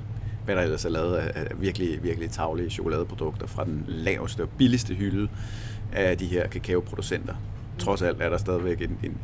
hvad 0.46 0.56
der 0.56 0.62
ellers 0.62 0.86
er 0.86 0.90
lavet 0.90 1.16
af, 1.16 1.32
af 1.36 1.62
virkelig, 1.62 2.04
virkelig 2.04 2.32
taglige 2.32 2.70
chokoladeprodukter 2.70 3.48
fra 3.48 3.66
den 3.66 3.86
laveste 3.88 4.42
og 4.42 4.50
billigste 4.50 4.94
hylde 4.94 5.30
af 5.94 6.18
de 6.18 6.26
her 6.26 6.48
kakaoproducenter. 6.48 7.34
Trods 7.80 8.02
alt 8.02 8.22
er 8.22 8.30
der 8.30 8.38
stadigvæk 8.38 8.82
en, 8.82 8.98
en, 9.04 9.18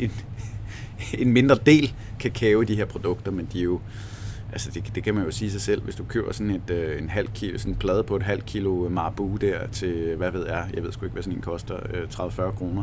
en, 0.00 0.12
en 1.18 1.32
mindre 1.32 1.58
del 1.66 1.92
kakao 2.20 2.60
i 2.60 2.64
de 2.64 2.76
her 2.76 2.84
produkter, 2.84 3.30
men 3.30 3.48
de 3.52 3.58
er 3.58 3.64
jo, 3.64 3.80
altså 4.52 4.70
det, 4.70 4.94
det 4.94 5.04
kan 5.04 5.14
man 5.14 5.24
jo 5.24 5.30
sige 5.30 5.50
sig 5.50 5.60
selv, 5.60 5.82
hvis 5.82 5.94
du 5.96 6.04
køber 6.04 6.32
sådan 6.32 6.50
et, 6.50 6.70
øh, 6.70 7.02
en 7.02 7.08
halv 7.08 7.28
kilo, 7.34 7.58
sådan 7.58 7.72
en 7.72 7.78
plade 7.78 8.04
på 8.04 8.16
et 8.16 8.22
halvt 8.22 8.46
kilo 8.46 8.88
Marabu 8.88 9.36
der 9.36 9.66
til, 9.66 10.16
hvad 10.16 10.30
ved 10.30 10.46
jeg, 10.46 10.70
jeg 10.74 10.82
ved 10.82 10.92
sgu 10.92 11.04
ikke, 11.04 11.12
hvad 11.12 11.22
sådan 11.22 11.36
en 11.36 11.42
koster, 11.42 11.76
øh, 11.94 12.08
30-40 12.08 12.50
kroner, 12.50 12.82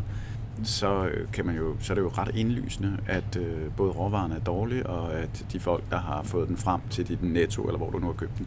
så, 0.64 1.06
øh, 1.06 1.26
kan 1.32 1.46
man 1.46 1.56
jo, 1.56 1.76
så 1.80 1.92
er 1.92 1.94
det 1.94 2.02
jo 2.02 2.10
ret 2.18 2.30
indlysende, 2.34 2.96
at 3.06 3.36
øh, 3.36 3.72
både 3.76 3.90
råvarerne 3.90 4.34
er 4.34 4.40
dårlige, 4.40 4.86
og 4.86 5.14
at 5.14 5.44
de 5.52 5.60
folk, 5.60 5.82
der 5.90 5.98
har 5.98 6.22
fået 6.22 6.48
den 6.48 6.56
frem 6.56 6.80
til 6.90 7.08
dit 7.08 7.22
netto, 7.22 7.62
eller 7.62 7.78
hvor 7.78 7.90
du 7.90 7.98
nu 7.98 8.06
har 8.06 8.12
købt 8.12 8.38
den, 8.38 8.46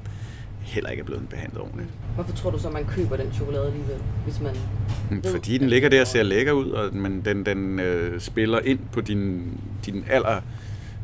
heller 0.61 0.89
ikke 0.89 1.01
er 1.01 1.05
blevet 1.05 1.29
behandlet 1.29 1.61
ordentligt. 1.61 1.89
Hvorfor 2.15 2.31
tror 2.31 2.51
du 2.51 2.59
så, 2.59 2.69
man 2.69 2.85
køber 2.85 3.17
den 3.17 3.33
chokolade 3.33 3.65
alligevel, 3.65 3.97
hvis 4.23 4.41
man... 4.41 4.55
Mm, 5.09 5.23
Fordi 5.23 5.57
den 5.57 5.69
ligger 5.69 5.89
der 5.89 6.01
og 6.01 6.07
ser 6.07 6.23
lækker 6.23 6.51
ud, 6.51 6.69
og 6.69 6.95
men 6.95 7.21
den, 7.25 7.45
den 7.45 7.79
øh, 7.79 8.19
spiller 8.19 8.59
ind 8.59 8.79
på 8.91 9.01
din, 9.01 9.51
din 9.85 10.05
aller 10.09 10.41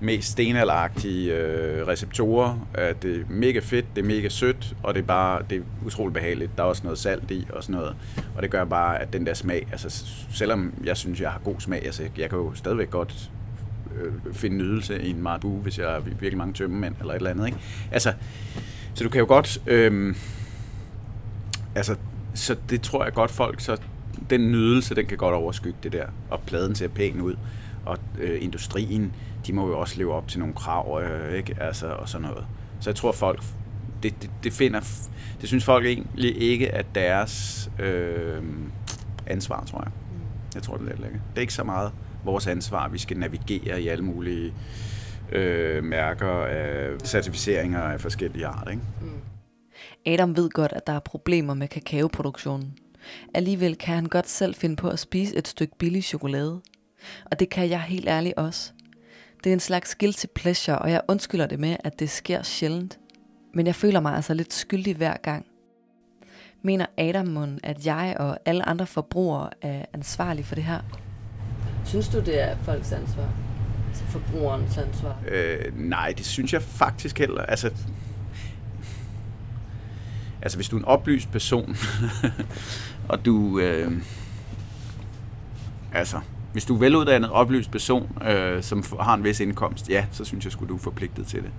mest 0.01 0.31
stenalderagtige 0.31 1.33
øh, 1.33 1.87
receptorer. 1.87 2.67
At 2.73 3.03
det 3.03 3.15
er 3.15 3.23
mega 3.29 3.59
fedt, 3.59 3.85
det 3.95 4.01
er 4.01 4.05
mega 4.07 4.29
sødt, 4.29 4.75
og 4.83 4.93
det 4.93 5.01
er 5.01 5.05
bare 5.05 5.41
det 5.49 5.57
er 5.57 5.61
utroligt 5.85 6.13
behageligt. 6.13 6.57
Der 6.57 6.63
er 6.63 6.67
også 6.67 6.83
noget 6.83 6.99
salt 6.99 7.31
i 7.31 7.47
og 7.49 7.63
sådan 7.63 7.75
noget. 7.75 7.95
Og 8.35 8.43
det 8.43 8.51
gør 8.51 8.65
bare, 8.65 8.99
at 8.99 9.13
den 9.13 9.25
der 9.25 9.33
smag, 9.33 9.67
altså 9.71 10.05
selvom 10.31 10.73
jeg 10.83 10.97
synes, 10.97 11.21
jeg 11.21 11.31
har 11.31 11.39
god 11.39 11.55
smag, 11.59 11.85
altså 11.85 12.03
jeg 12.17 12.29
kan 12.29 12.37
jo 12.37 12.53
stadigvæk 12.55 12.89
godt 12.89 13.31
øh, 14.01 14.33
finde 14.33 14.57
nydelse 14.57 15.01
i 15.01 15.09
en 15.09 15.21
meget 15.21 15.41
hvis 15.43 15.79
jeg 15.79 15.87
har 15.87 15.99
virkelig 15.99 16.37
mange 16.37 16.53
tømmemænd 16.53 16.95
eller 16.99 17.13
et 17.13 17.17
eller 17.17 17.29
andet. 17.29 17.45
Ikke? 17.45 17.57
Altså, 17.91 18.13
så 18.93 19.03
du 19.03 19.09
kan 19.09 19.19
jo 19.19 19.25
godt... 19.27 19.61
Øh, 19.67 20.15
altså, 21.75 21.95
så 22.33 22.55
det 22.69 22.81
tror 22.81 23.03
jeg 23.03 23.13
godt 23.13 23.31
folk, 23.31 23.61
så 23.61 23.77
den 24.29 24.51
nydelse, 24.51 24.95
den 24.95 25.05
kan 25.05 25.17
godt 25.17 25.35
overskygge 25.35 25.77
det 25.83 25.91
der, 25.91 26.05
og 26.29 26.39
pladen 26.45 26.75
ser 26.75 26.87
pæn 26.87 27.21
ud, 27.21 27.35
og 27.87 27.97
øh, 28.19 28.43
industrien, 28.43 29.13
de 29.47 29.53
må 29.53 29.67
jo 29.67 29.79
også 29.79 29.97
leve 29.97 30.13
op 30.13 30.27
til 30.27 30.39
nogle 30.39 30.55
krav, 30.55 31.01
øh, 31.01 31.33
ikke? 31.37 31.55
Altså, 31.59 31.87
og 31.87 32.09
sådan 32.09 32.27
noget. 32.27 32.45
Så 32.79 32.89
jeg 32.89 32.95
tror 32.95 33.11
folk, 33.11 33.43
det, 34.03 34.21
det, 34.21 34.29
det 34.43 34.53
finder, 34.53 34.79
det 35.41 35.49
synes 35.49 35.65
folk 35.65 35.85
egentlig 35.85 36.41
ikke, 36.41 36.69
at 36.71 36.85
deres 36.95 37.69
øh, 37.79 38.43
ansvar, 39.27 39.63
tror 39.63 39.81
jeg. 39.83 39.91
Jeg 40.55 40.63
tror, 40.63 40.77
det 40.77 40.83
er 40.83 40.89
lidt 40.89 40.99
lækkert. 40.99 41.21
Det 41.29 41.37
er 41.37 41.41
ikke 41.41 41.53
så 41.53 41.63
meget 41.63 41.91
vores 42.23 42.47
ansvar, 42.47 42.87
vi 42.89 42.97
skal 42.97 43.17
navigere 43.17 43.81
i 43.81 43.87
alle 43.87 44.03
mulige 44.03 44.53
øh, 45.31 45.83
mærker 45.83 46.31
af 46.31 46.89
certificeringer 47.03 47.81
af 47.81 48.01
forskellige 48.01 48.45
arter, 48.45 48.71
ikke? 48.71 48.83
Mm. 49.01 49.21
Adam 50.05 50.35
ved 50.37 50.49
godt, 50.49 50.73
at 50.73 50.87
der 50.87 50.93
er 50.93 50.99
problemer 50.99 51.53
med 51.53 51.67
kakaoproduktionen. 51.67 52.73
Alligevel 53.33 53.75
kan 53.75 53.95
han 53.95 54.05
godt 54.05 54.29
selv 54.29 54.55
finde 54.55 54.75
på 54.75 54.89
at 54.89 54.99
spise 54.99 55.35
et 55.35 55.47
stykke 55.47 55.77
billig 55.77 56.03
chokolade. 56.03 56.61
Og 57.25 57.39
det 57.39 57.49
kan 57.49 57.69
jeg 57.69 57.81
helt 57.81 58.07
ærligt 58.07 58.37
også. 58.37 58.71
Det 59.43 59.49
er 59.49 59.53
en 59.53 59.59
slags 59.59 59.95
guilty 59.95 60.25
pleasure, 60.35 60.79
og 60.79 60.91
jeg 60.91 61.01
undskylder 61.07 61.47
det 61.47 61.59
med, 61.59 61.77
at 61.83 61.99
det 61.99 62.09
sker 62.09 62.43
sjældent. 62.43 62.99
Men 63.53 63.67
jeg 63.67 63.75
føler 63.75 63.99
mig 63.99 64.15
altså 64.15 64.33
lidt 64.33 64.53
skyldig 64.53 64.95
hver 64.95 65.17
gang. 65.17 65.45
Mener 66.61 66.85
Adam 66.97 67.27
Mund, 67.27 67.59
at 67.63 67.85
jeg 67.85 68.15
og 68.19 68.37
alle 68.45 68.67
andre 68.67 68.87
forbrugere 68.87 69.49
er 69.61 69.85
ansvarlige 69.93 70.45
for 70.45 70.55
det 70.55 70.63
her? 70.63 70.79
Synes 71.85 72.09
du, 72.09 72.19
det 72.19 72.41
er 72.41 72.57
folks 72.57 72.91
ansvar? 72.91 73.29
Altså 73.87 74.03
forbrugerens 74.05 74.77
ansvar? 74.77 75.17
Øh, 75.27 75.79
nej, 75.79 76.13
det 76.17 76.25
synes 76.25 76.53
jeg 76.53 76.61
faktisk 76.61 77.19
heller. 77.19 77.41
Altså, 77.41 77.71
altså 80.41 80.57
hvis 80.57 80.69
du 80.69 80.75
er 80.75 80.79
en 80.79 80.85
oplyst 80.85 81.31
person, 81.31 81.77
og 83.09 83.25
du, 83.25 83.59
øh, 83.59 83.91
altså, 85.93 86.19
hvis 86.57 86.65
du 86.65 86.75
er 86.75 86.79
veluddannet, 86.79 87.31
oplyst 87.31 87.71
person, 87.71 88.17
øh, 88.27 88.63
som 88.63 88.83
har 88.99 89.13
en 89.13 89.23
vis 89.23 89.39
indkomst, 89.39 89.89
ja, 89.89 90.05
så 90.11 90.25
synes 90.25 90.45
jeg, 90.45 90.51
skulle 90.51 90.69
du 90.69 90.75
er 90.75 90.79
forpligtet 90.79 91.27
til 91.27 91.41
det. 91.41 91.51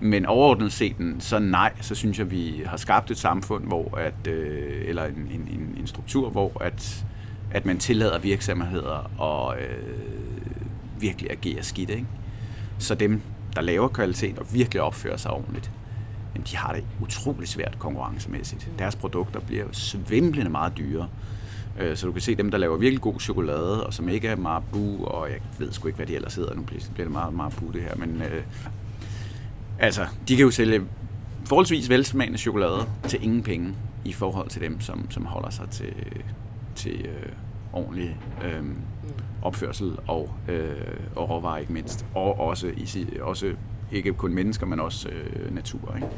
Men 0.00 0.26
overordnet 0.26 0.72
set, 0.72 0.96
så 1.18 1.38
nej, 1.38 1.72
så 1.80 1.94
synes 1.94 2.18
jeg, 2.18 2.30
vi 2.30 2.62
har 2.66 2.76
skabt 2.76 3.10
et 3.10 3.18
samfund, 3.18 3.64
hvor 3.64 3.98
at, 3.98 4.26
øh, 4.26 4.88
eller 4.88 5.04
en, 5.04 5.28
en, 5.30 5.76
en 5.80 5.86
struktur, 5.86 6.30
hvor 6.30 6.62
at, 6.62 7.04
at 7.50 7.66
man 7.66 7.78
tillader 7.78 8.18
virksomheder 8.18 9.22
at 9.22 9.58
øh, 9.58 11.00
virkelig 11.00 11.30
agere 11.30 11.62
skidt. 11.62 11.90
Ikke? 11.90 12.06
Så 12.78 12.94
dem, 12.94 13.20
der 13.56 13.60
laver 13.60 13.88
kvalitet 13.88 14.38
og 14.38 14.46
virkelig 14.54 14.82
opfører 14.82 15.16
sig 15.16 15.30
ordentligt, 15.30 15.70
jamen 16.34 16.46
de 16.50 16.56
har 16.56 16.72
det 16.72 16.84
utrolig 17.00 17.48
svært 17.48 17.76
konkurrencemæssigt. 17.78 18.68
Deres 18.78 18.96
produkter 18.96 19.40
bliver 19.40 19.64
svimlende 19.72 20.50
meget 20.50 20.72
dyre. 20.78 21.08
Øh, 21.80 21.96
så 21.96 22.06
du 22.06 22.12
kan 22.12 22.20
se 22.20 22.34
dem, 22.34 22.50
der 22.50 22.58
laver 22.58 22.76
virkelig 22.76 23.00
god 23.00 23.20
chokolade, 23.20 23.86
og 23.86 23.94
som 23.94 24.08
ikke 24.08 24.28
er 24.28 24.36
Marabu, 24.36 25.04
og 25.04 25.30
jeg 25.30 25.38
ved 25.58 25.72
sgu 25.72 25.88
ikke, 25.88 25.96
hvad 25.96 26.06
de 26.06 26.14
ellers 26.14 26.34
hedder. 26.34 26.54
Nu 26.54 26.62
bliver 26.62 26.80
det 26.96 27.10
meget 27.10 27.34
Marabu 27.34 27.66
det 27.72 27.82
her, 27.82 27.96
men 27.96 28.22
øh, 28.22 28.42
altså, 29.78 30.06
de 30.28 30.36
kan 30.36 30.44
jo 30.44 30.50
sælge 30.50 30.82
forholdsvis 31.44 31.88
velsmagende 31.88 32.38
chokolade 32.38 32.86
til 33.08 33.24
ingen 33.24 33.42
penge 33.42 33.74
i 34.04 34.12
forhold 34.12 34.48
til 34.48 34.62
dem, 34.62 34.80
som, 34.80 35.10
som 35.10 35.24
holder 35.24 35.50
sig 35.50 35.70
til, 35.70 35.94
til 36.74 37.06
øh, 37.06 37.32
ordentlig 37.72 38.16
øh, 38.44 38.64
opførsel 39.42 39.98
og, 40.06 40.30
øh, 40.48 40.76
og 41.16 41.30
råvarer 41.30 41.58
ikke 41.58 41.72
mindst. 41.72 42.06
Og 42.14 42.40
også, 42.40 42.66
i, 42.66 43.06
også 43.20 43.52
ikke 43.92 44.12
kun 44.12 44.34
mennesker, 44.34 44.66
men 44.66 44.80
også 44.80 45.08
øh, 45.08 45.54
natur. 45.54 45.92
Ikke? 45.96 46.08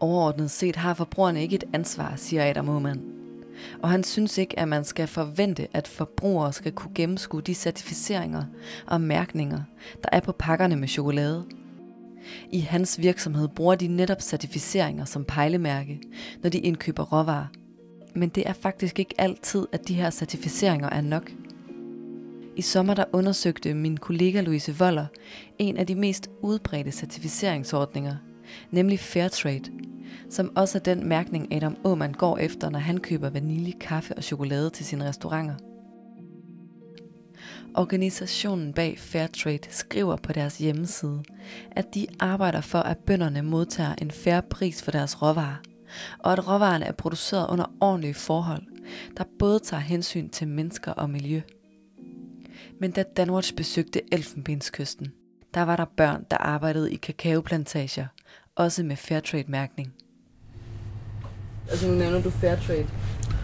Overordnet 0.00 0.50
set 0.50 0.76
har 0.76 0.94
forbrugerne 0.94 1.42
ikke 1.42 1.56
et 1.56 1.64
ansvar, 1.72 2.12
siger 2.16 2.50
Adam 2.50 2.68
Aumann. 2.68 3.17
Og 3.82 3.90
han 3.90 4.04
synes 4.04 4.38
ikke, 4.38 4.58
at 4.58 4.68
man 4.68 4.84
skal 4.84 5.06
forvente, 5.06 5.68
at 5.72 5.88
forbrugere 5.88 6.52
skal 6.52 6.72
kunne 6.72 6.94
gennemskue 6.94 7.42
de 7.42 7.54
certificeringer 7.54 8.44
og 8.86 9.00
mærkninger, 9.00 9.60
der 10.02 10.08
er 10.12 10.20
på 10.20 10.32
pakkerne 10.32 10.76
med 10.76 10.88
chokolade. 10.88 11.44
I 12.50 12.60
hans 12.60 13.00
virksomhed 13.00 13.48
bruger 13.48 13.74
de 13.74 13.88
netop 13.88 14.22
certificeringer 14.22 15.04
som 15.04 15.24
pejlemærke, 15.24 16.00
når 16.42 16.50
de 16.50 16.58
indkøber 16.58 17.02
råvarer. 17.02 17.46
Men 18.14 18.28
det 18.28 18.48
er 18.48 18.52
faktisk 18.52 18.98
ikke 18.98 19.14
altid, 19.18 19.66
at 19.72 19.88
de 19.88 19.94
her 19.94 20.10
certificeringer 20.10 20.90
er 20.90 21.00
nok– 21.00 21.32
i 22.58 22.62
sommer 22.62 22.94
der 22.94 23.04
undersøgte 23.12 23.74
min 23.74 23.96
kollega 23.96 24.40
Louise 24.40 24.76
Voller 24.78 25.06
en 25.58 25.76
af 25.76 25.86
de 25.86 25.94
mest 25.94 26.30
udbredte 26.40 26.92
certificeringsordninger, 26.92 28.16
nemlig 28.70 29.00
Fairtrade, 29.00 29.70
som 30.30 30.52
også 30.56 30.78
er 30.78 30.82
den 30.82 31.08
mærkning 31.08 31.54
Adam 31.54 31.76
Aumann 31.84 32.12
går 32.12 32.38
efter, 32.38 32.70
når 32.70 32.78
han 32.78 32.98
køber 32.98 33.30
vanilje, 33.30 33.72
kaffe 33.80 34.14
og 34.14 34.22
chokolade 34.22 34.70
til 34.70 34.86
sine 34.86 35.08
restauranter. 35.08 35.54
Organisationen 37.74 38.72
bag 38.72 38.98
Fairtrade 38.98 39.68
skriver 39.68 40.16
på 40.16 40.32
deres 40.32 40.58
hjemmeside, 40.58 41.22
at 41.70 41.94
de 41.94 42.06
arbejder 42.20 42.60
for, 42.60 42.78
at 42.78 42.98
bønderne 42.98 43.42
modtager 43.42 43.94
en 43.94 44.10
færre 44.10 44.42
pris 44.42 44.82
for 44.82 44.90
deres 44.90 45.22
råvarer, 45.22 45.56
og 46.18 46.32
at 46.32 46.48
råvarerne 46.48 46.84
er 46.84 46.92
produceret 46.92 47.50
under 47.50 47.64
ordentlige 47.80 48.14
forhold, 48.14 48.62
der 49.16 49.24
både 49.38 49.58
tager 49.58 49.80
hensyn 49.80 50.28
til 50.28 50.48
mennesker 50.48 50.92
og 50.92 51.10
miljø. 51.10 51.40
Men 52.80 52.90
da 52.90 53.02
Danwatch 53.02 53.54
besøgte 53.54 54.14
Elfenbenskysten, 54.14 55.12
der 55.54 55.62
var 55.62 55.76
der 55.76 55.84
børn, 55.96 56.24
der 56.30 56.36
arbejdede 56.36 56.92
i 56.92 56.96
kakaoplantager, 56.96 58.06
også 58.58 58.82
med 58.82 58.96
Fairtrade-mærkning. 58.96 59.92
Altså 61.70 61.88
nu 61.88 61.94
nævner 61.94 62.22
du 62.22 62.30
Fairtrade. 62.30 62.86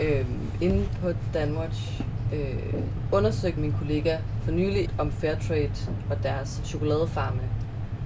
Øh, 0.03 0.27
inde 0.61 0.89
på 1.01 1.13
Danwatch 1.35 2.03
øh, 2.33 2.75
undersøgte 3.13 3.61
min 3.61 3.75
kollega 3.79 4.19
for 4.43 4.53
nylig, 4.53 4.91
om 4.99 5.13
Fairtrade 5.13 5.73
og 6.11 6.23
deres 6.23 6.61
chokoladefarme 6.65 7.41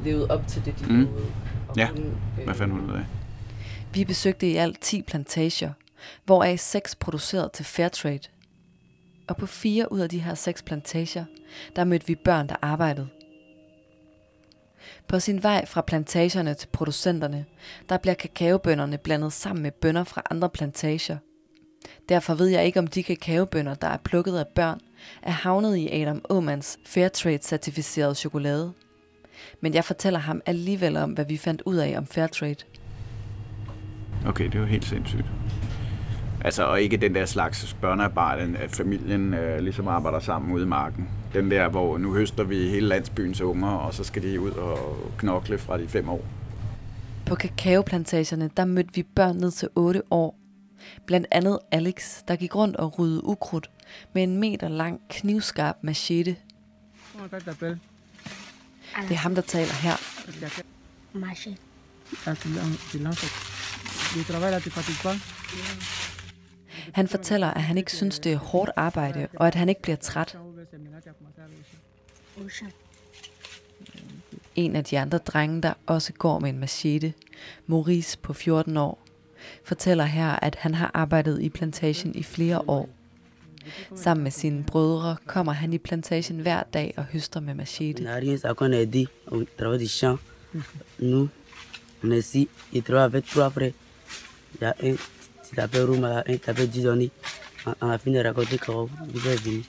levede 0.05 0.31
op 0.31 0.47
til 0.47 0.65
det, 0.65 0.79
de 0.79 0.93
mm. 0.93 1.01
lovede. 1.01 1.27
Ja, 1.77 1.89
hun, 1.89 2.05
øh, 2.39 2.45
hvad 2.45 2.55
fandt 2.55 2.75
hun 2.75 2.91
ud 2.91 2.95
af? 2.95 3.05
Vi 3.95 4.05
besøgte 4.05 4.51
i 4.51 4.57
alt 4.57 4.81
10 4.81 5.03
plantager, 5.03 5.73
hvoraf 6.25 6.59
6 6.59 6.95
produceret 6.95 7.53
til 7.53 7.65
Fairtrade– 7.65 8.29
og 9.29 9.37
på 9.37 9.47
fire 9.47 9.93
ud 9.93 10.01
af 10.01 10.09
de 10.09 10.19
her 10.19 10.35
seks 10.35 10.63
plantager, 10.63 11.25
der 11.77 11.85
mødte 11.85 12.07
vi 12.07 12.15
børn, 12.15 12.49
der 12.49 12.57
arbejdede. 12.63 13.09
På 15.09 15.21
sin 15.21 15.43
vej 15.43 15.67
fra 15.67 15.81
plantagerne 15.81 16.55
til 16.55 16.69
producenterne, 16.73 17.45
der 17.89 17.99
bliver 17.99 18.15
kakaobønderne 18.15 18.99
blandet 18.99 19.33
sammen 19.33 19.63
med 19.63 19.71
bønder 19.71 20.05
fra 20.05 20.23
andre 20.31 20.49
plantager. 20.49 21.17
Derfor 22.09 22.35
ved 22.35 22.47
jeg 22.47 22.67
ikke, 22.67 22.79
om 22.79 22.87
de 22.87 23.03
kakaobønder, 23.03 23.75
der 23.75 23.89
er 23.89 23.97
plukket 23.97 24.39
af 24.39 24.47
børn, 24.55 24.81
er 25.23 25.31
havnet 25.31 25.77
i 25.77 26.03
Adam 26.03 26.23
Omans 26.29 26.79
Fairtrade-certificerede 26.87 28.15
chokolade. 28.15 28.73
Men 29.61 29.75
jeg 29.75 29.85
fortæller 29.85 30.19
ham 30.21 30.41
alligevel 30.47 30.97
om, 30.97 31.11
hvad 31.11 31.25
vi 31.25 31.37
fandt 31.37 31.63
ud 31.67 31.77
af 31.77 31.95
om 31.99 32.07
Fairtrade. 32.07 32.65
Okay, 34.27 34.45
det 34.45 34.55
er 34.55 34.59
jo 34.59 34.65
helt 34.65 34.85
sindssygt. 34.85 35.27
Altså, 36.45 36.65
og 36.65 36.81
ikke 36.81 36.97
den 36.97 37.15
der 37.15 37.27
slags 37.27 37.77
børnearbejde, 37.81 38.59
at 38.59 38.71
familien 38.71 39.35
øh, 39.35 39.59
ligesom 39.61 39.89
arbejder 39.89 40.19
sammen 40.19 40.53
ude 40.53 40.63
i 40.63 40.67
marken. 40.67 41.09
Den 41.33 41.51
der, 41.51 41.69
hvor 41.69 41.99
nu 41.99 42.15
høster 42.15 42.45
vi 42.45 42.69
hele 42.69 42.87
landsbyens 42.89 43.41
unger, 43.41 43.69
og 43.69 43.95
så 43.95 44.05
skal 44.05 44.23
de 44.23 44.41
ud 44.41 44.51
og 44.51 44.97
knokle 45.19 45.59
fra 45.59 45.79
de 45.79 45.89
fem 45.89 46.09
år. 46.09 46.25
På 47.27 47.35
kakaoplantagerne, 47.35 48.51
der 48.57 48.65
mødte 48.65 48.95
vi 48.95 49.03
børn 49.03 49.37
ned 49.37 49.51
til 49.51 49.69
8 49.75 50.03
år. 50.11 50.39
Blandt 51.07 51.27
andet 51.31 51.59
Alex, 51.71 52.23
der 52.29 52.37
gik 52.37 52.57
rundt 52.57 52.77
og 52.77 52.99
ryddede 52.99 53.25
ukrudt 53.25 53.71
med 54.13 54.23
en 54.23 54.41
meter 54.41 54.69
lang 54.69 55.01
knivskarp 55.11 55.77
machete. 55.83 56.37
Det 59.03 59.11
er 59.11 59.15
ham, 59.15 59.35
der 59.35 59.43
taler 59.43 59.73
her. 59.73 59.97
Machete. 61.13 61.57
Han 66.93 67.09
fortæller, 67.09 67.51
at 67.51 67.63
han 67.63 67.79
ikke 67.79 67.93
synes, 67.93 68.19
det 68.19 68.33
er 68.33 68.37
hårdt 68.37 68.71
arbejde, 68.77 69.29
og 69.37 69.47
at 69.47 69.55
han 69.55 69.69
ikke 69.69 69.83
bliver 69.83 69.97
træt. 69.97 70.39
En 74.57 74.77
af 74.77 74.85
de 74.85 74.99
andre 74.99 75.19
drenge, 75.19 75.63
der 75.63 75.73
også 75.87 76.13
går 76.13 76.39
med 76.39 76.51
en 76.51 76.59
machete, 76.59 77.15
Maurice 77.67 78.19
på 78.19 78.33
14 78.33 78.77
år, 78.77 79.03
fortæller 79.65 80.05
her, 80.05 80.31
at 80.31 80.55
han 80.55 80.75
har 80.75 80.91
arbejdet 80.95 81.43
i 81.43 81.49
plantagen 81.49 82.15
i 82.15 82.23
flere 82.23 82.61
år. 82.69 82.89
Sammen 83.95 84.25
med 84.25 84.31
sine 84.31 84.65
brødre 84.65 85.17
kommer 85.27 85.53
han 85.53 85.73
i 85.73 85.79
plantagen 85.79 86.41
hver 86.41 86.63
dag 86.63 86.95
og 86.97 87.05
høster 87.05 87.41
med 87.41 87.55
machete. 87.55 88.03
n'a 91.03 91.29
on 92.05 92.13
est 92.13 92.19
ici, 92.19 92.49
il 92.73 92.83
travaille 92.83 93.05
avec 93.05 93.27
trois 93.27 93.51
frères. 93.51 93.73
Il 94.55 94.63
y 94.63 94.65
a 94.65 94.75
un 94.83 94.97
qui 94.97 95.55
s'appelle 95.55 95.85
Rouma, 95.85 96.23
un 96.27 96.37
qui 96.37 96.45
s'appelle 96.45 97.11
on 97.81 97.91
a 97.91 97.99
fini 97.99 98.17
de 98.17 98.23
raconter 98.23 98.59
quand 98.59 98.89
vous 99.13 99.29
êtes 99.29 99.41
venu. 99.41 99.63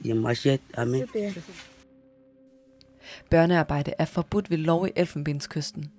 Nous, 0.00 0.04
Il 0.04 0.08
y 0.08 0.10
a 0.10 0.14
une 0.14 0.22
machette 0.22 0.62
à 0.74 0.84
main. 0.84 1.04
Børnearbejde 3.30 3.92
er 3.98 4.04
forbudt 4.04 4.50
ved 4.50 4.58
lov 4.58 4.86
i 4.86 4.90
Elfenbenskysten. 4.96 5.90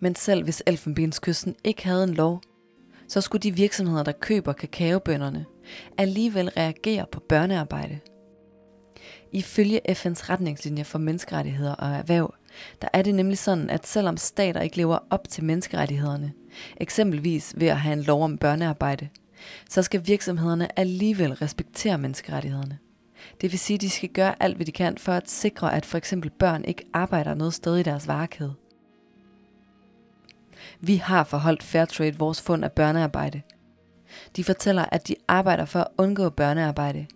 Men 0.00 0.14
selv 0.14 0.44
hvis 0.44 0.62
Elfenbenskysten 0.66 1.54
ikke 1.64 1.84
havde 1.84 2.04
en 2.04 2.14
lov, 2.14 2.42
så 3.08 3.20
skulle 3.20 3.42
de 3.42 3.54
virksomheder, 3.54 4.02
der 4.02 4.12
køber 4.12 4.52
kakaobønderne, 4.52 5.46
alligevel 5.98 6.48
reagere 6.48 7.06
på 7.12 7.20
børnearbejde. 7.20 7.98
Ifølge 9.32 9.80
FN's 9.90 10.30
retningslinjer 10.30 10.84
for 10.84 10.98
menneskerettigheder 10.98 11.74
og 11.74 11.88
erhverv, 11.88 12.34
der 12.82 12.88
er 12.92 13.02
det 13.02 13.14
nemlig 13.14 13.38
sådan, 13.38 13.70
at 13.70 13.86
selvom 13.86 14.16
stater 14.16 14.60
ikke 14.60 14.76
lever 14.76 14.98
op 15.10 15.28
til 15.28 15.44
menneskerettighederne, 15.44 16.32
eksempelvis 16.76 17.54
ved 17.56 17.68
at 17.68 17.80
have 17.80 17.92
en 17.92 18.02
lov 18.02 18.24
om 18.24 18.38
børnearbejde, 18.38 19.08
så 19.70 19.82
skal 19.82 20.06
virksomhederne 20.06 20.78
alligevel 20.78 21.32
respektere 21.32 21.98
menneskerettighederne. 21.98 22.78
Det 23.40 23.52
vil 23.52 23.58
sige, 23.58 23.74
at 23.74 23.80
de 23.80 23.90
skal 23.90 24.08
gøre 24.08 24.42
alt, 24.42 24.56
hvad 24.56 24.66
de 24.66 24.72
kan 24.72 24.98
for 24.98 25.12
at 25.12 25.30
sikre, 25.30 25.74
at 25.74 25.86
for 25.86 25.98
eksempel 25.98 26.30
børn 26.30 26.64
ikke 26.64 26.84
arbejder 26.92 27.34
noget 27.34 27.54
sted 27.54 27.76
i 27.76 27.82
deres 27.82 28.08
varekæde. 28.08 28.54
Vi 30.80 30.96
har 30.96 31.24
forholdt 31.24 31.62
Fairtrade 31.62 32.18
vores 32.18 32.42
fund 32.42 32.64
af 32.64 32.72
børnearbejde. 32.72 33.42
De 34.36 34.44
fortæller, 34.44 34.84
at 34.92 35.08
de 35.08 35.14
arbejder 35.28 35.64
for 35.64 35.80
at 35.80 35.86
undgå 35.98 36.28
børnearbejde, 36.28 37.06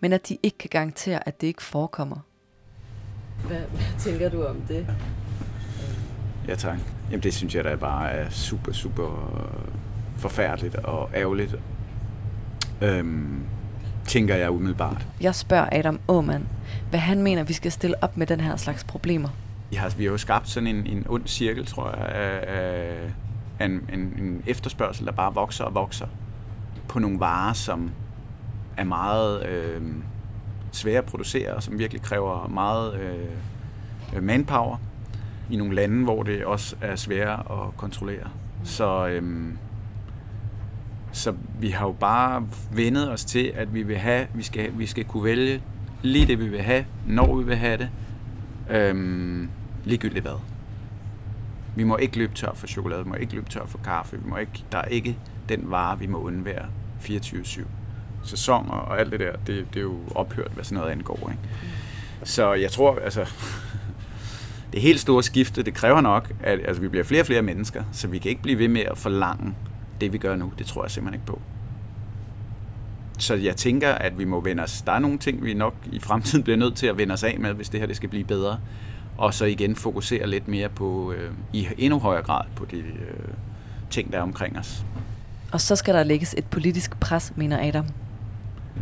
men 0.00 0.12
at 0.12 0.28
de 0.28 0.38
ikke 0.42 0.58
kan 0.58 0.70
garantere, 0.70 1.28
at 1.28 1.40
det 1.40 1.46
ikke 1.46 1.62
forekommer. 1.62 2.16
Hvad, 3.46 3.58
hvad 3.58 3.98
tænker 3.98 4.28
du 4.28 4.44
om 4.44 4.60
det? 4.68 4.86
Ja, 6.48 6.54
tak. 6.54 6.78
Jamen, 7.10 7.22
det 7.22 7.34
synes 7.34 7.54
jeg 7.54 7.64
da 7.64 7.76
bare 7.76 8.10
er 8.10 8.30
super, 8.30 8.72
super 8.72 9.40
forfærdeligt 10.16 10.74
og 10.74 11.10
ærgerligt. 11.14 11.54
Øhm, 12.82 13.42
tænker 14.06 14.34
jeg 14.34 14.50
umiddelbart. 14.50 15.06
Jeg 15.20 15.34
spørger 15.34 15.68
Adam 15.72 16.00
Åman, 16.08 16.48
hvad 16.90 17.00
han 17.00 17.22
mener, 17.22 17.44
vi 17.44 17.52
skal 17.52 17.72
stille 17.72 18.04
op 18.04 18.16
med 18.16 18.26
den 18.26 18.40
her 18.40 18.56
slags 18.56 18.84
problemer. 18.84 19.28
Vi 19.70 19.76
har, 19.76 19.94
vi 19.96 20.04
har 20.04 20.10
jo 20.10 20.18
skabt 20.18 20.48
sådan 20.48 20.66
en, 20.66 20.86
en 20.86 21.06
ond 21.08 21.26
cirkel, 21.26 21.66
tror 21.66 21.90
jeg, 21.90 22.06
af 23.58 23.64
en, 23.66 23.70
en, 23.92 24.00
en 24.00 24.42
efterspørgsel, 24.46 25.06
der 25.06 25.12
bare 25.12 25.34
vokser 25.34 25.64
og 25.64 25.74
vokser 25.74 26.06
på 26.88 26.98
nogle 26.98 27.20
varer, 27.20 27.52
som 27.52 27.90
er 28.76 28.84
meget 28.84 29.46
øh, 29.46 29.82
svære 30.72 30.98
at 30.98 31.04
producere, 31.04 31.54
og 31.54 31.62
som 31.62 31.78
virkelig 31.78 32.02
kræver 32.02 32.48
meget 32.48 32.94
øh, 34.14 34.22
manpower 34.22 34.76
i 35.50 35.56
nogle 35.56 35.74
lande, 35.74 36.04
hvor 36.04 36.22
det 36.22 36.44
også 36.44 36.76
er 36.80 36.96
sværere 36.96 37.38
at 37.38 37.76
kontrollere. 37.76 38.28
Så, 38.64 39.06
øh, 39.06 39.52
så 41.16 41.34
vi 41.60 41.70
har 41.70 41.86
jo 41.86 41.92
bare 41.92 42.46
vendet 42.72 43.10
os 43.10 43.24
til, 43.24 43.52
at 43.54 43.74
vi 43.74 43.82
vil 43.82 43.96
have, 43.96 44.26
vi 44.34 44.42
skal, 44.42 44.70
vi 44.78 44.86
skal 44.86 45.04
kunne 45.04 45.24
vælge 45.24 45.62
lige 46.02 46.26
det, 46.26 46.38
vi 46.38 46.48
vil 46.48 46.62
have, 46.62 46.84
når 47.06 47.36
vi 47.36 47.44
vil 47.44 47.56
have 47.56 47.78
det, 47.78 47.88
Øhm, 48.70 49.48
ligegyldigt 49.84 50.22
hvad. 50.22 50.40
Vi 51.76 51.84
må 51.84 51.96
ikke 51.96 52.18
løbe 52.18 52.34
tør 52.34 52.54
for 52.54 52.66
chokolade, 52.66 53.04
vi 53.04 53.08
må 53.08 53.14
ikke 53.14 53.34
løbe 53.34 53.50
tør 53.50 53.66
for 53.66 53.78
kaffe, 53.78 54.16
vi 54.16 54.28
må 54.28 54.36
ikke, 54.36 54.64
der 54.72 54.78
er 54.78 54.84
ikke 54.84 55.18
den 55.48 55.70
vare, 55.70 55.98
vi 55.98 56.06
må 56.06 56.18
undvære 56.18 56.66
24-7. 57.00 57.60
Sæsoner 58.24 58.72
og 58.72 59.00
alt 59.00 59.12
det 59.12 59.20
der, 59.20 59.32
det, 59.32 59.66
det 59.74 59.76
er 59.76 59.82
jo 59.82 59.98
ophørt, 60.14 60.50
hvad 60.54 60.64
sådan 60.64 60.78
noget 60.78 60.92
angår. 60.92 61.30
Ikke? 61.30 61.42
Så 62.24 62.54
jeg 62.54 62.70
tror, 62.70 62.98
altså, 62.98 63.26
det 64.72 64.80
helt 64.80 65.00
store 65.00 65.22
skifte, 65.22 65.62
det 65.62 65.74
kræver 65.74 66.00
nok, 66.00 66.32
at 66.42 66.60
altså, 66.64 66.82
vi 66.82 66.88
bliver 66.88 67.04
flere 67.04 67.22
og 67.22 67.26
flere 67.26 67.42
mennesker, 67.42 67.84
så 67.92 68.08
vi 68.08 68.18
kan 68.18 68.28
ikke 68.28 68.42
blive 68.42 68.58
ved 68.58 68.68
med 68.68 68.80
at 68.80 68.98
forlange 68.98 69.54
det, 70.00 70.12
vi 70.12 70.18
gør 70.18 70.36
nu. 70.36 70.52
Det 70.58 70.66
tror 70.66 70.84
jeg 70.84 70.90
simpelthen 70.90 71.14
ikke 71.14 71.26
på. 71.26 71.40
Så 73.18 73.34
jeg 73.34 73.56
tænker, 73.56 73.92
at 73.92 74.18
vi 74.18 74.24
må 74.24 74.40
vende 74.40 74.62
os. 74.62 74.82
Der 74.82 74.92
er 74.92 74.98
nogle 74.98 75.18
ting, 75.18 75.44
vi 75.44 75.54
nok 75.54 75.74
i 75.92 76.00
fremtiden 76.00 76.42
bliver 76.44 76.56
nødt 76.56 76.74
til 76.74 76.86
at 76.86 76.98
vende 76.98 77.12
os 77.12 77.22
af 77.24 77.36
med, 77.40 77.52
hvis 77.52 77.68
det 77.68 77.80
her 77.80 77.86
det 77.86 77.96
skal 77.96 78.08
blive 78.08 78.24
bedre. 78.24 78.58
Og 79.18 79.34
så 79.34 79.44
igen 79.44 79.76
fokusere 79.76 80.26
lidt 80.26 80.48
mere 80.48 80.68
på, 80.68 81.12
øh, 81.12 81.32
i 81.52 81.68
endnu 81.78 81.98
højere 81.98 82.22
grad 82.22 82.44
på 82.56 82.64
de 82.64 82.76
øh, 82.76 83.28
ting, 83.90 84.12
der 84.12 84.18
er 84.18 84.22
omkring 84.22 84.58
os. 84.58 84.84
Og 85.52 85.60
så 85.60 85.76
skal 85.76 85.94
der 85.94 86.02
lægges 86.04 86.34
et 86.38 86.44
politisk 86.44 87.00
pres, 87.00 87.32
mener 87.36 87.68
Adam. 87.68 87.86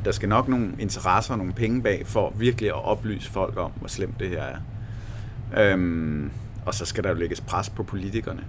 Der 0.04 0.12
skal 0.12 0.28
nok 0.28 0.48
nogle 0.48 0.72
interesser 0.78 1.32
og 1.32 1.38
nogle 1.38 1.52
penge 1.52 1.82
bag 1.82 2.06
for 2.06 2.32
virkelig 2.36 2.68
at 2.68 2.84
oplyse 2.84 3.30
folk 3.30 3.56
om, 3.56 3.70
hvor 3.76 3.88
slemt 3.88 4.20
det 4.20 4.28
her 4.28 4.42
er. 4.42 4.56
Øhm, 5.56 6.30
og 6.66 6.74
så 6.74 6.84
skal 6.84 7.04
der 7.04 7.10
jo 7.10 7.16
lægges 7.16 7.40
pres 7.40 7.70
på 7.70 7.82
politikerne. 7.82 8.44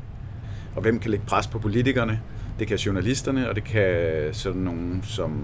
Og 0.76 0.82
hvem 0.82 1.00
kan 1.00 1.12
lægge 1.12 1.26
pres 1.26 1.48
på 1.48 1.60
politikerne? 1.60 2.22
Det 2.60 2.68
kan 2.68 2.78
journalisterne, 2.78 3.50
og 3.50 3.56
det 3.56 3.64
kan 3.64 4.30
sådan 4.32 4.62
nogen, 4.62 5.04
som 5.04 5.44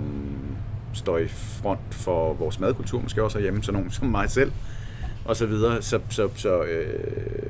står 0.93 1.17
i 1.17 1.27
front 1.27 1.93
for 1.93 2.33
vores 2.33 2.59
madkultur, 2.59 3.01
måske 3.01 3.23
også 3.23 3.37
herhjemme, 3.37 3.63
sådan 3.63 3.73
nogen 3.79 3.91
som 3.91 4.07
mig 4.07 4.29
selv, 4.29 4.51
og 5.25 5.35
så 5.35 5.45
videre. 5.45 5.81
Så, 5.81 5.99
så, 6.09 6.29
så 6.35 6.63
øh, 6.63 7.49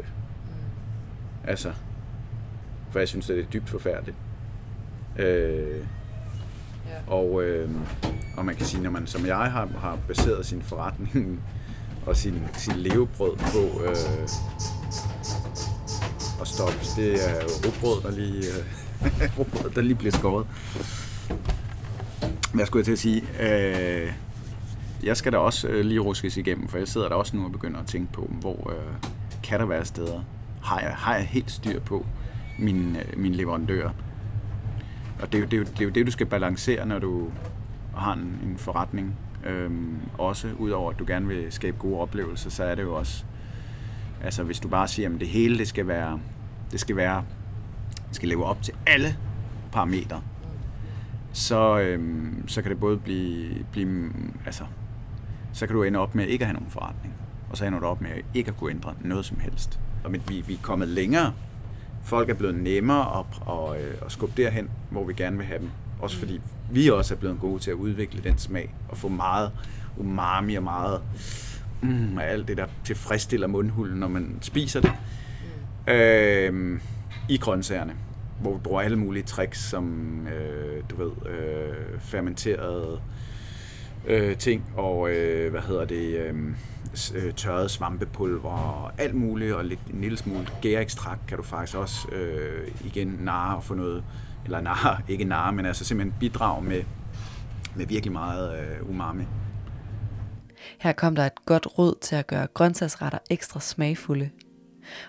altså, 1.44 1.74
for 2.92 3.00
jeg 3.00 3.08
synes, 3.08 3.26
det 3.26 3.40
er 3.40 3.44
dybt 3.44 3.70
forfærdeligt. 3.70 4.18
Øh, 5.20 5.86
og, 7.08 7.44
øh, 7.44 7.70
og 8.38 8.46
man 8.46 8.56
kan 8.56 8.66
sige, 8.66 8.84
når 8.84 8.90
man 8.90 9.08
som 9.08 9.26
jeg 9.26 9.38
har, 9.38 9.68
har 9.78 9.98
baseret 10.08 10.46
sin 10.46 10.62
forretning 10.62 11.44
og 12.08 12.16
sin, 12.16 12.44
sin 12.54 12.76
levebrød 12.76 13.36
på 13.38 13.84
øh, 13.84 13.96
at 16.42 16.48
stoppe, 16.48 16.80
det 16.96 17.30
er 17.30 17.34
jo 17.34 17.50
rugbrød, 17.66 18.02
der 18.04 18.12
lige, 18.12 18.38
øh, 18.38 18.81
rugbrød, 19.38 19.72
der 19.76 19.82
lige 19.82 19.96
bliver 19.96 20.12
skåret. 20.12 20.48
Hvad 22.54 22.66
skulle 22.66 22.80
jeg 22.80 22.86
til 22.86 22.92
at 22.92 23.00
sige? 23.00 23.24
Øh, 23.40 24.14
jeg 25.04 25.18
skal 25.18 25.32
da 25.32 25.38
også 25.38 25.68
øh, 25.68 25.86
lige 25.86 26.00
ruskes 26.00 26.38
igennem, 26.38 26.68
for 26.68 26.78
jeg 26.78 26.88
sidder 26.88 27.10
der 27.10 27.16
også 27.16 27.38
nu 27.38 27.46
og 27.46 27.52
begynder 27.52 27.80
at 27.80 27.88
tænke 27.88 28.14
på, 28.14 28.32
hvor 28.40 28.72
øh, 28.72 28.94
kan 29.44 29.60
der 29.60 29.66
være 29.66 29.86
steder? 29.86 30.24
Har 30.64 30.80
jeg, 30.80 30.92
har 30.96 31.16
jeg 31.16 31.26
helt 31.26 31.52
styr 31.52 31.80
på 31.80 32.06
min, 32.60 32.96
øh, 32.96 33.20
min 33.20 33.36
leverandør? 33.36 33.90
Og 35.22 35.32
det 35.32 35.38
er, 35.38 35.40
jo, 35.40 35.46
det, 35.46 35.54
er 35.54 35.58
jo, 35.58 35.64
det 35.64 35.82
er 35.82 35.86
jo 35.86 35.92
det, 35.92 36.06
du 36.06 36.12
skal 36.12 36.26
balancere, 36.26 36.86
når 36.86 37.00
du 37.00 37.32
har 37.96 38.14
en, 38.14 38.40
en 38.44 38.56
forretning. 38.58 39.16
Øhm, 39.46 39.98
også 40.18 40.50
udover 40.60 40.92
at 40.92 41.00
du 41.00 41.04
gerne 41.08 41.28
vil 41.28 41.52
skabe 41.52 41.78
gode 41.78 42.00
oplevelser, 42.00 42.50
så 42.50 42.64
er 42.64 42.76
det 42.76 42.84
jo 42.84 42.96
også, 42.96 43.24
altså 44.24 44.44
hvis 44.44 44.60
du 44.60 44.68
bare 44.68 44.88
siger, 44.88 45.14
at 45.14 45.20
det 45.20 45.28
hele 45.28 45.58
det 45.58 45.68
skal 45.68 45.88
være, 45.88 46.20
det 46.72 46.80
skal 46.80 46.96
være, 46.96 47.24
skal 48.12 48.30
leve 48.30 48.46
op 48.46 48.62
til 48.62 48.74
alle 48.88 49.18
parametre, 49.72 50.22
så, 51.34 51.80
øhm, 51.80 52.44
så 52.48 52.62
kan 52.62 52.72
det 52.72 52.80
både 52.80 52.98
blive, 52.98 53.66
blive, 53.72 54.12
altså, 54.46 54.64
så 55.54 55.68
kan 55.68 55.76
du 55.76 55.84
ende 55.84 56.00
op 56.00 56.16
med 56.16 56.28
ikke 56.28 56.44
at 56.44 56.48
have 56.48 56.54
nogen 56.54 56.72
forretning, 56.72 57.14
og 57.50 57.58
så 57.58 57.66
ender 57.66 57.80
du 57.80 57.86
op 57.86 58.02
med 58.02 58.10
ikke 58.34 58.50
at 58.50 58.58
kunne 58.58 58.72
ændre 58.72 58.96
noget 59.02 59.26
som 59.26 59.40
helst. 59.40 59.80
Og 60.04 60.12
men 60.12 60.22
vi, 60.28 60.44
vi 60.48 60.54
er 60.54 60.58
kommet 60.62 60.88
længere. 60.88 61.34
Folk 62.04 62.30
er 62.30 62.34
blevet 62.34 62.56
nemmere 62.56 63.20
at, 63.20 63.26
og, 63.42 63.82
øh, 63.82 63.94
at 64.06 64.12
skubbe 64.12 64.42
derhen, 64.42 64.70
hvor 64.90 65.06
vi 65.06 65.14
gerne 65.14 65.38
vil 65.38 65.46
have 65.46 65.60
dem. 65.60 65.70
Også 66.00 66.18
fordi 66.18 66.42
vi 66.72 66.90
også 66.90 67.14
er 67.14 67.18
blevet 67.18 67.40
gode 67.40 67.60
til 67.60 67.72
at 67.72 67.76
udvikle 67.76 68.24
den 68.24 68.38
smag 68.38 68.74
og 68.90 68.98
få 68.98 69.08
meget 69.08 69.52
umami 69.98 70.56
og 70.56 70.64
meget 70.64 71.02
mm, 71.82 72.18
alt 72.18 72.48
det, 72.48 72.58
der 72.58 72.66
tilfredsstiller 72.84 73.48
mundhulen, 73.48 74.00
når 74.00 74.08
man 74.08 74.38
spiser 74.42 74.82
det. 74.82 74.92
Øh, 75.88 76.80
i 77.30 77.38
grøntsagerne, 77.38 77.96
hvor 78.42 78.54
vi 78.54 78.60
bruger 78.60 78.82
alle 78.82 78.98
mulige 78.98 79.24
tricks, 79.24 79.60
som 79.70 80.28
øh, 80.28 80.84
du 80.90 80.96
ved, 80.96 81.32
øh, 81.32 82.00
fermenterede 82.00 83.02
øh, 84.08 84.38
ting 84.38 84.74
og 84.76 85.10
øh, 85.10 85.52
hvad 85.52 85.62
hedder 85.62 85.86
det, 85.86 86.18
øh, 86.18 86.36
øh 86.36 86.54
tørrede 86.94 87.32
tørret 87.32 87.72
svampepulver 87.72 88.50
og 88.50 88.92
alt 88.98 89.16
muligt, 89.16 89.54
og 89.54 89.66
lidt, 89.66 89.80
en 89.94 90.02
lille 90.02 90.18
smule 90.18 90.48
gærekstrakt 90.62 91.28
kan 91.28 91.38
du 91.38 91.44
faktisk 91.44 91.78
også 91.78 92.08
øh, 92.12 92.68
igen 92.86 93.08
narre 93.20 93.56
og 93.56 93.64
få 93.64 93.74
noget, 93.74 94.04
eller 94.46 94.62
narre, 94.62 95.02
ikke 95.14 95.24
narre, 95.24 95.54
men 95.54 95.66
altså 95.66 95.86
simpelthen 95.86 96.20
bidrage 96.20 96.64
med, 96.64 96.84
med 97.76 97.86
virkelig 97.86 98.12
meget 98.12 98.60
øh, 98.60 98.90
umami. 98.90 99.24
Her 100.80 100.92
kom 100.92 101.16
der 101.16 101.26
et 101.26 101.46
godt 101.46 101.68
råd 101.78 101.96
til 102.02 102.16
at 102.16 102.28
gøre 102.28 102.48
grøntsagsretter 102.54 103.20
ekstra 103.30 103.60
smagfulde. 103.60 104.30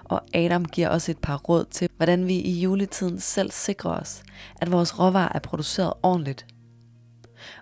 Og 0.05 0.21
Adam 0.35 0.65
giver 0.65 0.89
også 0.89 1.11
et 1.11 1.19
par 1.19 1.37
råd 1.37 1.65
til, 1.71 1.89
hvordan 1.97 2.27
vi 2.27 2.35
i 2.35 2.61
juletiden 2.61 3.21
selv 3.21 3.51
sikrer 3.51 3.91
os, 3.91 4.23
at 4.61 4.73
vores 4.73 4.99
råvarer 4.99 5.29
er 5.35 5.39
produceret 5.39 5.93
ordentligt. 6.03 6.47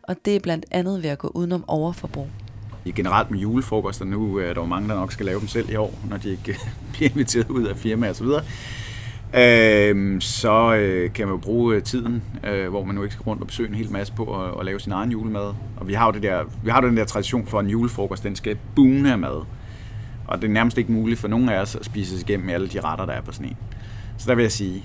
Og 0.02 0.16
det 0.24 0.36
er 0.36 0.40
blandt 0.40 0.66
andet 0.70 1.02
ved 1.02 1.10
at 1.10 1.18
gå 1.18 1.28
udenom 1.28 1.64
overforbrug. 1.68 2.28
I 2.84 2.92
generelt 2.92 3.30
med 3.30 3.38
julefrokoster. 3.38 4.04
Nu 4.04 4.36
er 4.36 4.54
der 4.54 4.60
jo 4.60 4.64
mange, 4.64 4.88
der 4.88 4.94
nok 4.94 5.12
skal 5.12 5.26
lave 5.26 5.40
dem 5.40 5.48
selv 5.48 5.70
i 5.70 5.76
år, 5.76 5.94
når 6.10 6.16
de 6.16 6.30
ikke 6.30 6.56
bliver 6.92 7.10
inviteret 7.10 7.50
ud 7.50 7.66
af 7.66 7.76
firmaer 7.76 8.10
osv. 8.10 8.26
Øh, 9.34 10.20
så 10.20 10.74
øh, 10.74 11.12
kan 11.12 11.26
man 11.26 11.34
jo 11.34 11.40
bruge 11.40 11.76
øh, 11.76 11.82
tiden, 11.82 12.22
øh, 12.44 12.68
hvor 12.68 12.84
man 12.84 12.94
nu 12.94 13.02
ikke 13.02 13.12
skal 13.14 13.24
rundt 13.24 13.42
og 13.42 13.46
besøge 13.46 13.68
en 13.68 13.74
hel 13.74 13.92
masse 13.92 14.12
på 14.12 14.44
at, 14.44 14.60
at 14.60 14.64
lave 14.64 14.80
sin 14.80 14.92
egen 14.92 15.10
julemad. 15.10 15.54
Og 15.76 15.88
vi 15.88 15.94
har 15.94 16.06
jo 16.06 16.12
det 16.12 16.22
der, 16.22 16.44
vi 16.64 16.70
har 16.70 16.82
jo 16.82 16.88
den 16.88 16.96
der 16.96 17.04
tradition 17.04 17.46
for, 17.46 17.58
at 17.58 17.64
en 17.64 17.70
julefrokost, 17.70 18.22
den 18.22 18.36
skal 18.36 18.58
bune 18.76 19.12
af 19.12 19.18
mad. 19.18 19.44
Og 20.30 20.42
det 20.42 20.48
er 20.48 20.52
nærmest 20.52 20.78
ikke 20.78 20.92
muligt 20.92 21.20
for 21.20 21.28
nogen 21.28 21.48
af 21.48 21.60
os 21.60 21.76
at 21.76 21.84
spise 21.84 22.18
sig 22.18 22.28
igennem 22.28 22.48
alle 22.48 22.68
de 22.68 22.80
retter, 22.80 23.06
der 23.06 23.12
er 23.12 23.20
på 23.20 23.32
sådan 23.32 23.48
en. 23.48 23.56
Så 24.16 24.30
der 24.30 24.34
vil 24.34 24.42
jeg 24.42 24.52
sige, 24.52 24.84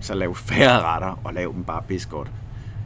så 0.00 0.14
lav 0.14 0.34
færre 0.34 0.82
retter, 0.82 1.20
og 1.24 1.34
lav 1.34 1.52
dem 1.54 1.64
bare 1.64 1.82
pis 1.88 2.06
godt. 2.06 2.28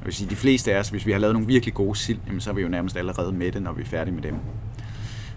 Jeg 0.01 0.07
vil 0.07 0.15
sige, 0.15 0.31
de 0.31 0.37
fleste 0.37 0.75
af 0.75 0.79
os, 0.79 0.89
hvis 0.89 1.07
vi 1.07 1.13
har 1.13 1.19
lavet 1.19 1.35
nogle 1.35 1.47
virkelig 1.47 1.75
gode 1.75 1.99
sild, 1.99 2.19
jamen, 2.27 2.41
så 2.41 2.51
er 2.51 2.55
vi 2.55 2.63
jo 2.63 2.69
nærmest 2.69 2.97
allerede 2.97 3.33
med 3.33 3.53
det, 3.53 3.63
når 3.63 3.73
vi 3.73 3.83
er 3.83 3.87
færdige 3.87 4.15
med 4.15 4.23
dem. 4.23 4.35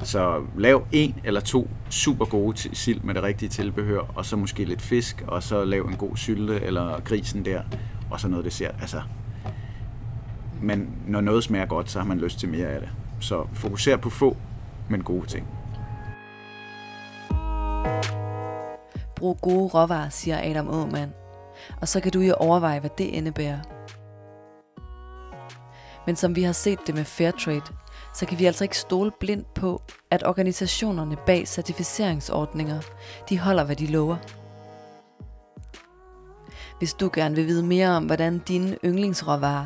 Så 0.03 0.41
lav 0.57 0.85
en 0.91 1.15
eller 1.23 1.41
to 1.41 1.69
super 1.89 2.25
gode 2.25 2.57
sild 2.73 3.01
med 3.01 3.13
det 3.13 3.23
rigtige 3.23 3.49
tilbehør, 3.49 3.99
og 4.15 4.25
så 4.25 4.35
måske 4.35 4.65
lidt 4.65 4.81
fisk, 4.81 5.23
og 5.27 5.43
så 5.43 5.65
lav 5.65 5.85
en 5.85 5.95
god 5.95 6.17
sylte 6.17 6.61
eller 6.61 7.01
grisen 7.01 7.45
der, 7.45 7.61
og 8.09 8.19
så 8.19 8.27
noget 8.27 8.45
dessert. 8.45 8.75
Altså, 8.81 9.01
men 10.61 10.89
når 11.07 11.21
noget 11.21 11.43
smager 11.43 11.65
godt, 11.65 11.91
så 11.91 11.99
har 11.99 12.05
man 12.05 12.19
lyst 12.19 12.39
til 12.39 12.49
mere 12.49 12.67
af 12.67 12.79
det. 12.79 12.89
Så 13.19 13.47
fokuser 13.53 13.97
på 13.97 14.09
få, 14.09 14.37
men 14.89 15.03
gode 15.03 15.25
ting. 15.25 15.47
Bruge 19.23 19.35
gode 19.41 19.67
råvarer, 19.67 20.09
siger 20.09 20.49
Adam 20.49 20.69
Åman. 20.69 21.13
Og 21.81 21.87
så 21.87 21.99
kan 21.99 22.11
du 22.11 22.19
jo 22.19 22.33
overveje, 22.33 22.79
hvad 22.79 22.89
det 22.97 23.03
indebærer. 23.03 23.59
Men 26.05 26.15
som 26.15 26.35
vi 26.35 26.43
har 26.43 26.51
set 26.51 26.79
det 26.87 26.95
med 26.95 27.05
Fairtrade, 27.05 27.73
så 28.13 28.25
kan 28.25 28.39
vi 28.39 28.45
altså 28.45 28.63
ikke 28.63 28.77
stole 28.77 29.11
blindt 29.19 29.53
på, 29.53 29.81
at 30.11 30.27
organisationerne 30.27 31.17
bag 31.25 31.47
certificeringsordninger, 31.47 32.79
de 33.29 33.39
holder, 33.39 33.63
hvad 33.63 33.75
de 33.75 33.87
lover. 33.87 34.17
Hvis 36.79 36.93
du 36.93 37.09
gerne 37.13 37.35
vil 37.35 37.47
vide 37.47 37.63
mere 37.63 37.89
om, 37.89 38.05
hvordan 38.05 38.39
dine 38.39 38.77
yndlingsråvarer, 38.85 39.65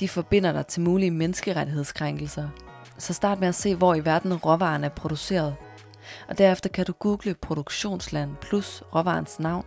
de 0.00 0.08
forbinder 0.08 0.52
dig 0.52 0.66
til 0.66 0.82
mulige 0.82 1.10
menneskerettighedskrænkelser, 1.10 2.48
så 2.98 3.12
start 3.12 3.40
med 3.40 3.48
at 3.48 3.54
se, 3.54 3.74
hvor 3.74 3.94
i 3.94 4.04
verden 4.04 4.34
råvarerne 4.34 4.86
er 4.86 4.90
produceret. 4.90 5.54
Og 6.28 6.38
derefter 6.38 6.70
kan 6.70 6.86
du 6.86 6.92
google 6.92 7.34
produktionsland 7.34 8.36
plus 8.40 8.82
råvarens 8.94 9.40
navn 9.40 9.64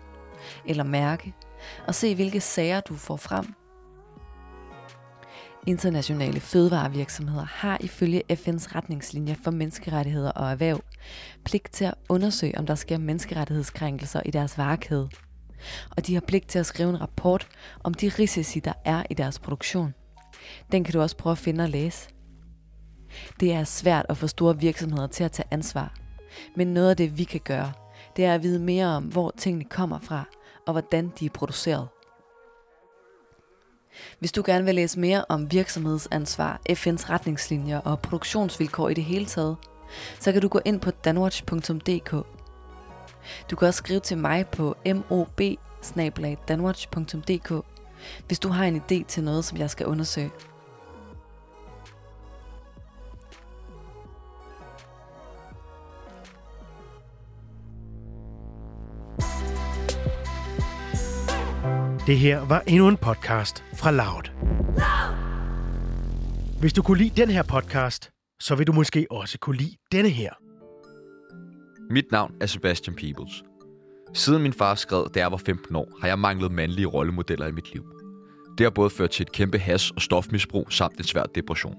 eller 0.65 0.83
mærke, 0.83 1.33
og 1.87 1.95
se 1.95 2.15
hvilke 2.15 2.41
sager 2.41 2.79
du 2.79 2.95
får 2.95 3.15
frem. 3.15 3.45
Internationale 5.67 6.39
fødevarevirksomheder 6.39 7.45
har 7.45 7.77
ifølge 7.81 8.23
FN's 8.31 8.75
retningslinjer 8.75 9.35
for 9.43 9.51
menneskerettigheder 9.51 10.31
og 10.31 10.51
erhverv 10.51 10.81
pligt 11.43 11.71
til 11.71 11.85
at 11.85 11.93
undersøge, 12.09 12.57
om 12.57 12.65
der 12.65 12.75
sker 12.75 12.97
menneskerettighedskrænkelser 12.97 14.21
i 14.25 14.31
deres 14.31 14.57
varekæde. 14.57 15.09
Og 15.97 16.07
de 16.07 16.13
har 16.13 16.21
pligt 16.21 16.47
til 16.47 16.59
at 16.59 16.65
skrive 16.65 16.89
en 16.89 17.01
rapport 17.01 17.47
om 17.83 17.93
de 17.93 18.11
risici, 18.19 18.59
der 18.59 18.73
er 18.85 19.03
i 19.09 19.13
deres 19.13 19.39
produktion. 19.39 19.93
Den 20.71 20.83
kan 20.83 20.93
du 20.93 21.01
også 21.01 21.17
prøve 21.17 21.31
at 21.31 21.37
finde 21.37 21.63
og 21.63 21.69
læse. 21.69 22.09
Det 23.39 23.53
er 23.53 23.63
svært 23.63 24.05
at 24.09 24.17
få 24.17 24.27
store 24.27 24.59
virksomheder 24.59 25.07
til 25.07 25.23
at 25.23 25.31
tage 25.31 25.47
ansvar. 25.51 26.04
Men 26.55 26.67
noget 26.67 26.89
af 26.89 26.97
det, 26.97 27.17
vi 27.17 27.23
kan 27.23 27.41
gøre, 27.43 27.71
det 28.15 28.25
er 28.25 28.33
at 28.33 28.43
vide 28.43 28.59
mere 28.59 28.85
om, 28.85 29.03
hvor 29.03 29.33
tingene 29.37 29.65
kommer 29.65 29.99
fra, 29.99 30.23
og 30.67 30.71
hvordan 30.73 31.11
de 31.19 31.25
er 31.25 31.29
produceret. 31.29 31.87
Hvis 34.19 34.31
du 34.31 34.43
gerne 34.45 34.65
vil 34.65 34.75
læse 34.75 34.99
mere 34.99 35.25
om 35.29 35.51
virksomhedsansvar, 35.51 36.61
FN's 36.69 37.09
retningslinjer 37.09 37.79
og 37.79 37.99
produktionsvilkår 37.99 38.89
i 38.89 38.93
det 38.93 39.03
hele 39.03 39.25
taget, 39.25 39.57
så 40.19 40.31
kan 40.31 40.41
du 40.41 40.47
gå 40.47 40.59
ind 40.65 40.79
på 40.79 40.91
danwatch.dk. 40.91 42.11
Du 43.51 43.55
kan 43.55 43.67
også 43.67 43.77
skrive 43.77 43.99
til 43.99 44.17
mig 44.17 44.47
på 44.47 44.77
mob 45.09 45.41
hvis 48.27 48.39
du 48.39 48.49
har 48.49 48.65
en 48.65 48.81
idé 48.81 49.05
til 49.07 49.23
noget, 49.23 49.45
som 49.45 49.57
jeg 49.57 49.69
skal 49.69 49.85
undersøge. 49.85 50.31
Det 62.07 62.17
her 62.17 62.47
var 62.47 62.63
endnu 62.67 62.87
en 62.87 62.97
podcast 62.97 63.63
fra 63.73 63.91
Loud. 63.91 64.31
Hvis 66.59 66.73
du 66.73 66.81
kunne 66.81 66.97
lide 66.97 67.21
den 67.21 67.29
her 67.29 67.43
podcast, 67.43 68.11
så 68.39 68.55
vil 68.55 68.67
du 68.67 68.71
måske 68.71 69.07
også 69.11 69.37
kunne 69.39 69.57
lide 69.57 69.75
denne 69.91 70.09
her. 70.09 70.29
Mit 71.93 72.05
navn 72.11 72.31
er 72.41 72.45
Sebastian 72.45 72.95
Peebles. 72.95 73.43
Siden 74.13 74.41
min 74.41 74.53
far 74.53 74.75
skred, 74.75 75.05
da 75.13 75.19
jeg 75.19 75.31
var 75.31 75.37
15 75.37 75.75
år, 75.75 75.87
har 76.01 76.07
jeg 76.07 76.19
manglet 76.19 76.51
mandlige 76.51 76.87
rollemodeller 76.87 77.47
i 77.47 77.51
mit 77.51 77.73
liv. 77.73 77.83
Det 78.57 78.63
har 78.65 78.71
både 78.71 78.89
ført 78.89 79.09
til 79.09 79.23
et 79.23 79.31
kæmpe 79.31 79.59
has- 79.59 79.91
og 79.91 80.01
stofmisbrug 80.01 80.71
samt 80.71 80.97
en 80.97 81.03
svær 81.03 81.23
depression. 81.23 81.75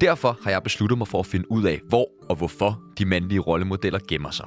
Derfor 0.00 0.38
har 0.42 0.50
jeg 0.50 0.62
besluttet 0.62 0.98
mig 0.98 1.08
for 1.08 1.20
at 1.20 1.26
finde 1.26 1.50
ud 1.50 1.64
af, 1.64 1.80
hvor 1.88 2.06
og 2.28 2.36
hvorfor 2.36 2.80
de 2.98 3.04
mandlige 3.04 3.40
rollemodeller 3.40 3.98
gemmer 4.08 4.30
sig. 4.30 4.46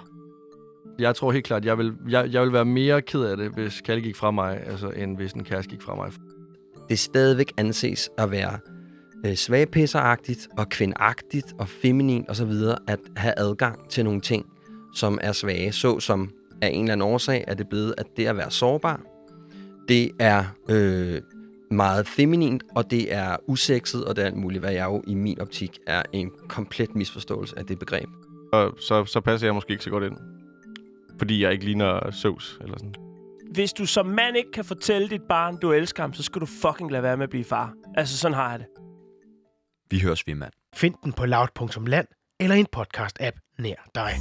Jeg 1.00 1.16
tror 1.16 1.32
helt 1.32 1.46
klart, 1.46 1.66
jeg 1.66 1.78
vil, 1.78 1.94
jeg, 2.10 2.30
jeg 2.32 2.42
vil 2.42 2.54
være 2.54 2.66
mere 2.66 3.02
ked 3.02 3.22
af 3.22 3.38
det, 3.38 3.52
hvis 3.52 3.82
Kalle 3.82 4.04
gik 4.04 4.16
fra 4.16 4.32
mig, 4.32 4.64
altså, 4.68 4.90
end 4.90 5.18
hvis 5.18 5.32
en 5.32 5.44
kæreste 5.44 5.70
gik 5.70 5.82
fra 5.82 5.96
mig. 5.96 6.12
det 6.90 7.00
stadigvæk 7.00 7.52
anses 7.58 8.10
at 8.18 8.32
være 8.32 8.60
øh, 9.26 9.36
svagpisseragtigt 9.36 10.48
og 10.58 10.70
kvindagtigt 10.70 11.54
og 11.60 11.70
feminin 11.70 12.26
osv. 12.30 12.52
at 12.88 13.00
have 13.16 13.34
adgang 13.38 13.90
til 13.90 14.04
nogle 14.04 14.22
ting, 14.22 14.46
som 14.94 15.20
er 15.22 15.32
svage, 15.32 15.72
såsom 15.72 16.32
af 16.62 16.70
en 16.70 16.82
eller 16.82 16.94
anden 16.94 17.08
årsag 17.08 17.44
er 17.48 17.54
det 17.54 17.70
blevet, 17.70 17.94
at 17.98 18.06
det 18.18 18.28
at 18.28 18.38
være 18.38 18.52
sårbar, 18.52 19.02
det 19.88 20.12
er 20.20 20.44
øh, 20.70 21.22
meget 21.72 22.08
feminint, 22.08 22.64
og 22.76 22.92
det 22.92 23.14
er 23.14 23.36
usekset, 23.48 24.06
og 24.06 24.16
det 24.16 24.22
er 24.22 24.26
alt 24.26 24.38
muligt, 24.38 24.62
hvad 24.62 24.72
jeg 24.72 24.86
jo 24.86 25.04
i 25.08 25.14
min 25.16 25.42
optik 25.42 25.80
er 25.88 26.04
en 26.14 26.32
komplet 26.48 26.96
misforståelse 26.96 27.60
af 27.60 27.66
det 27.66 27.80
begreb. 27.80 28.10
Og 28.54 28.74
så, 28.80 29.06
så 29.06 29.22
passer 29.22 29.48
jeg 29.48 29.56
måske 29.56 29.72
ikke 29.72 29.84
så 29.84 29.90
godt 29.90 30.04
ind. 30.04 30.37
Fordi 31.18 31.44
jeg 31.44 31.52
ikke 31.52 31.66
ligner 31.66 32.12
Søvs 32.12 32.58
eller 32.62 32.78
sådan. 32.78 32.96
Hvis 33.52 33.74
du 33.74 33.86
som 33.86 34.06
mand 34.06 34.38
ikke 34.38 34.52
kan 34.52 34.66
fortælle 34.66 35.10
dit 35.10 35.22
barn, 35.30 35.58
du 35.62 35.72
elsker 35.72 36.04
ham, 36.04 36.14
så 36.14 36.24
skal 36.24 36.42
du 36.42 36.46
fucking 36.46 36.92
lade 36.92 37.04
være 37.04 37.18
med 37.18 37.24
at 37.24 37.30
blive 37.30 37.44
far. 37.44 37.74
Altså, 37.96 38.18
sådan 38.18 38.36
har 38.36 38.50
jeg 38.50 38.60
det. 38.60 38.68
Vi 39.92 40.00
høres 40.00 40.28
vi, 40.28 40.34
mand. 40.34 40.54
Find 40.76 40.96
den 41.04 41.14
på 41.14 41.26
loud.land 41.26 42.08
eller 42.40 42.56
en 42.56 42.68
podcast-app 42.76 43.56
nær 43.60 43.90
dig. 43.96 44.14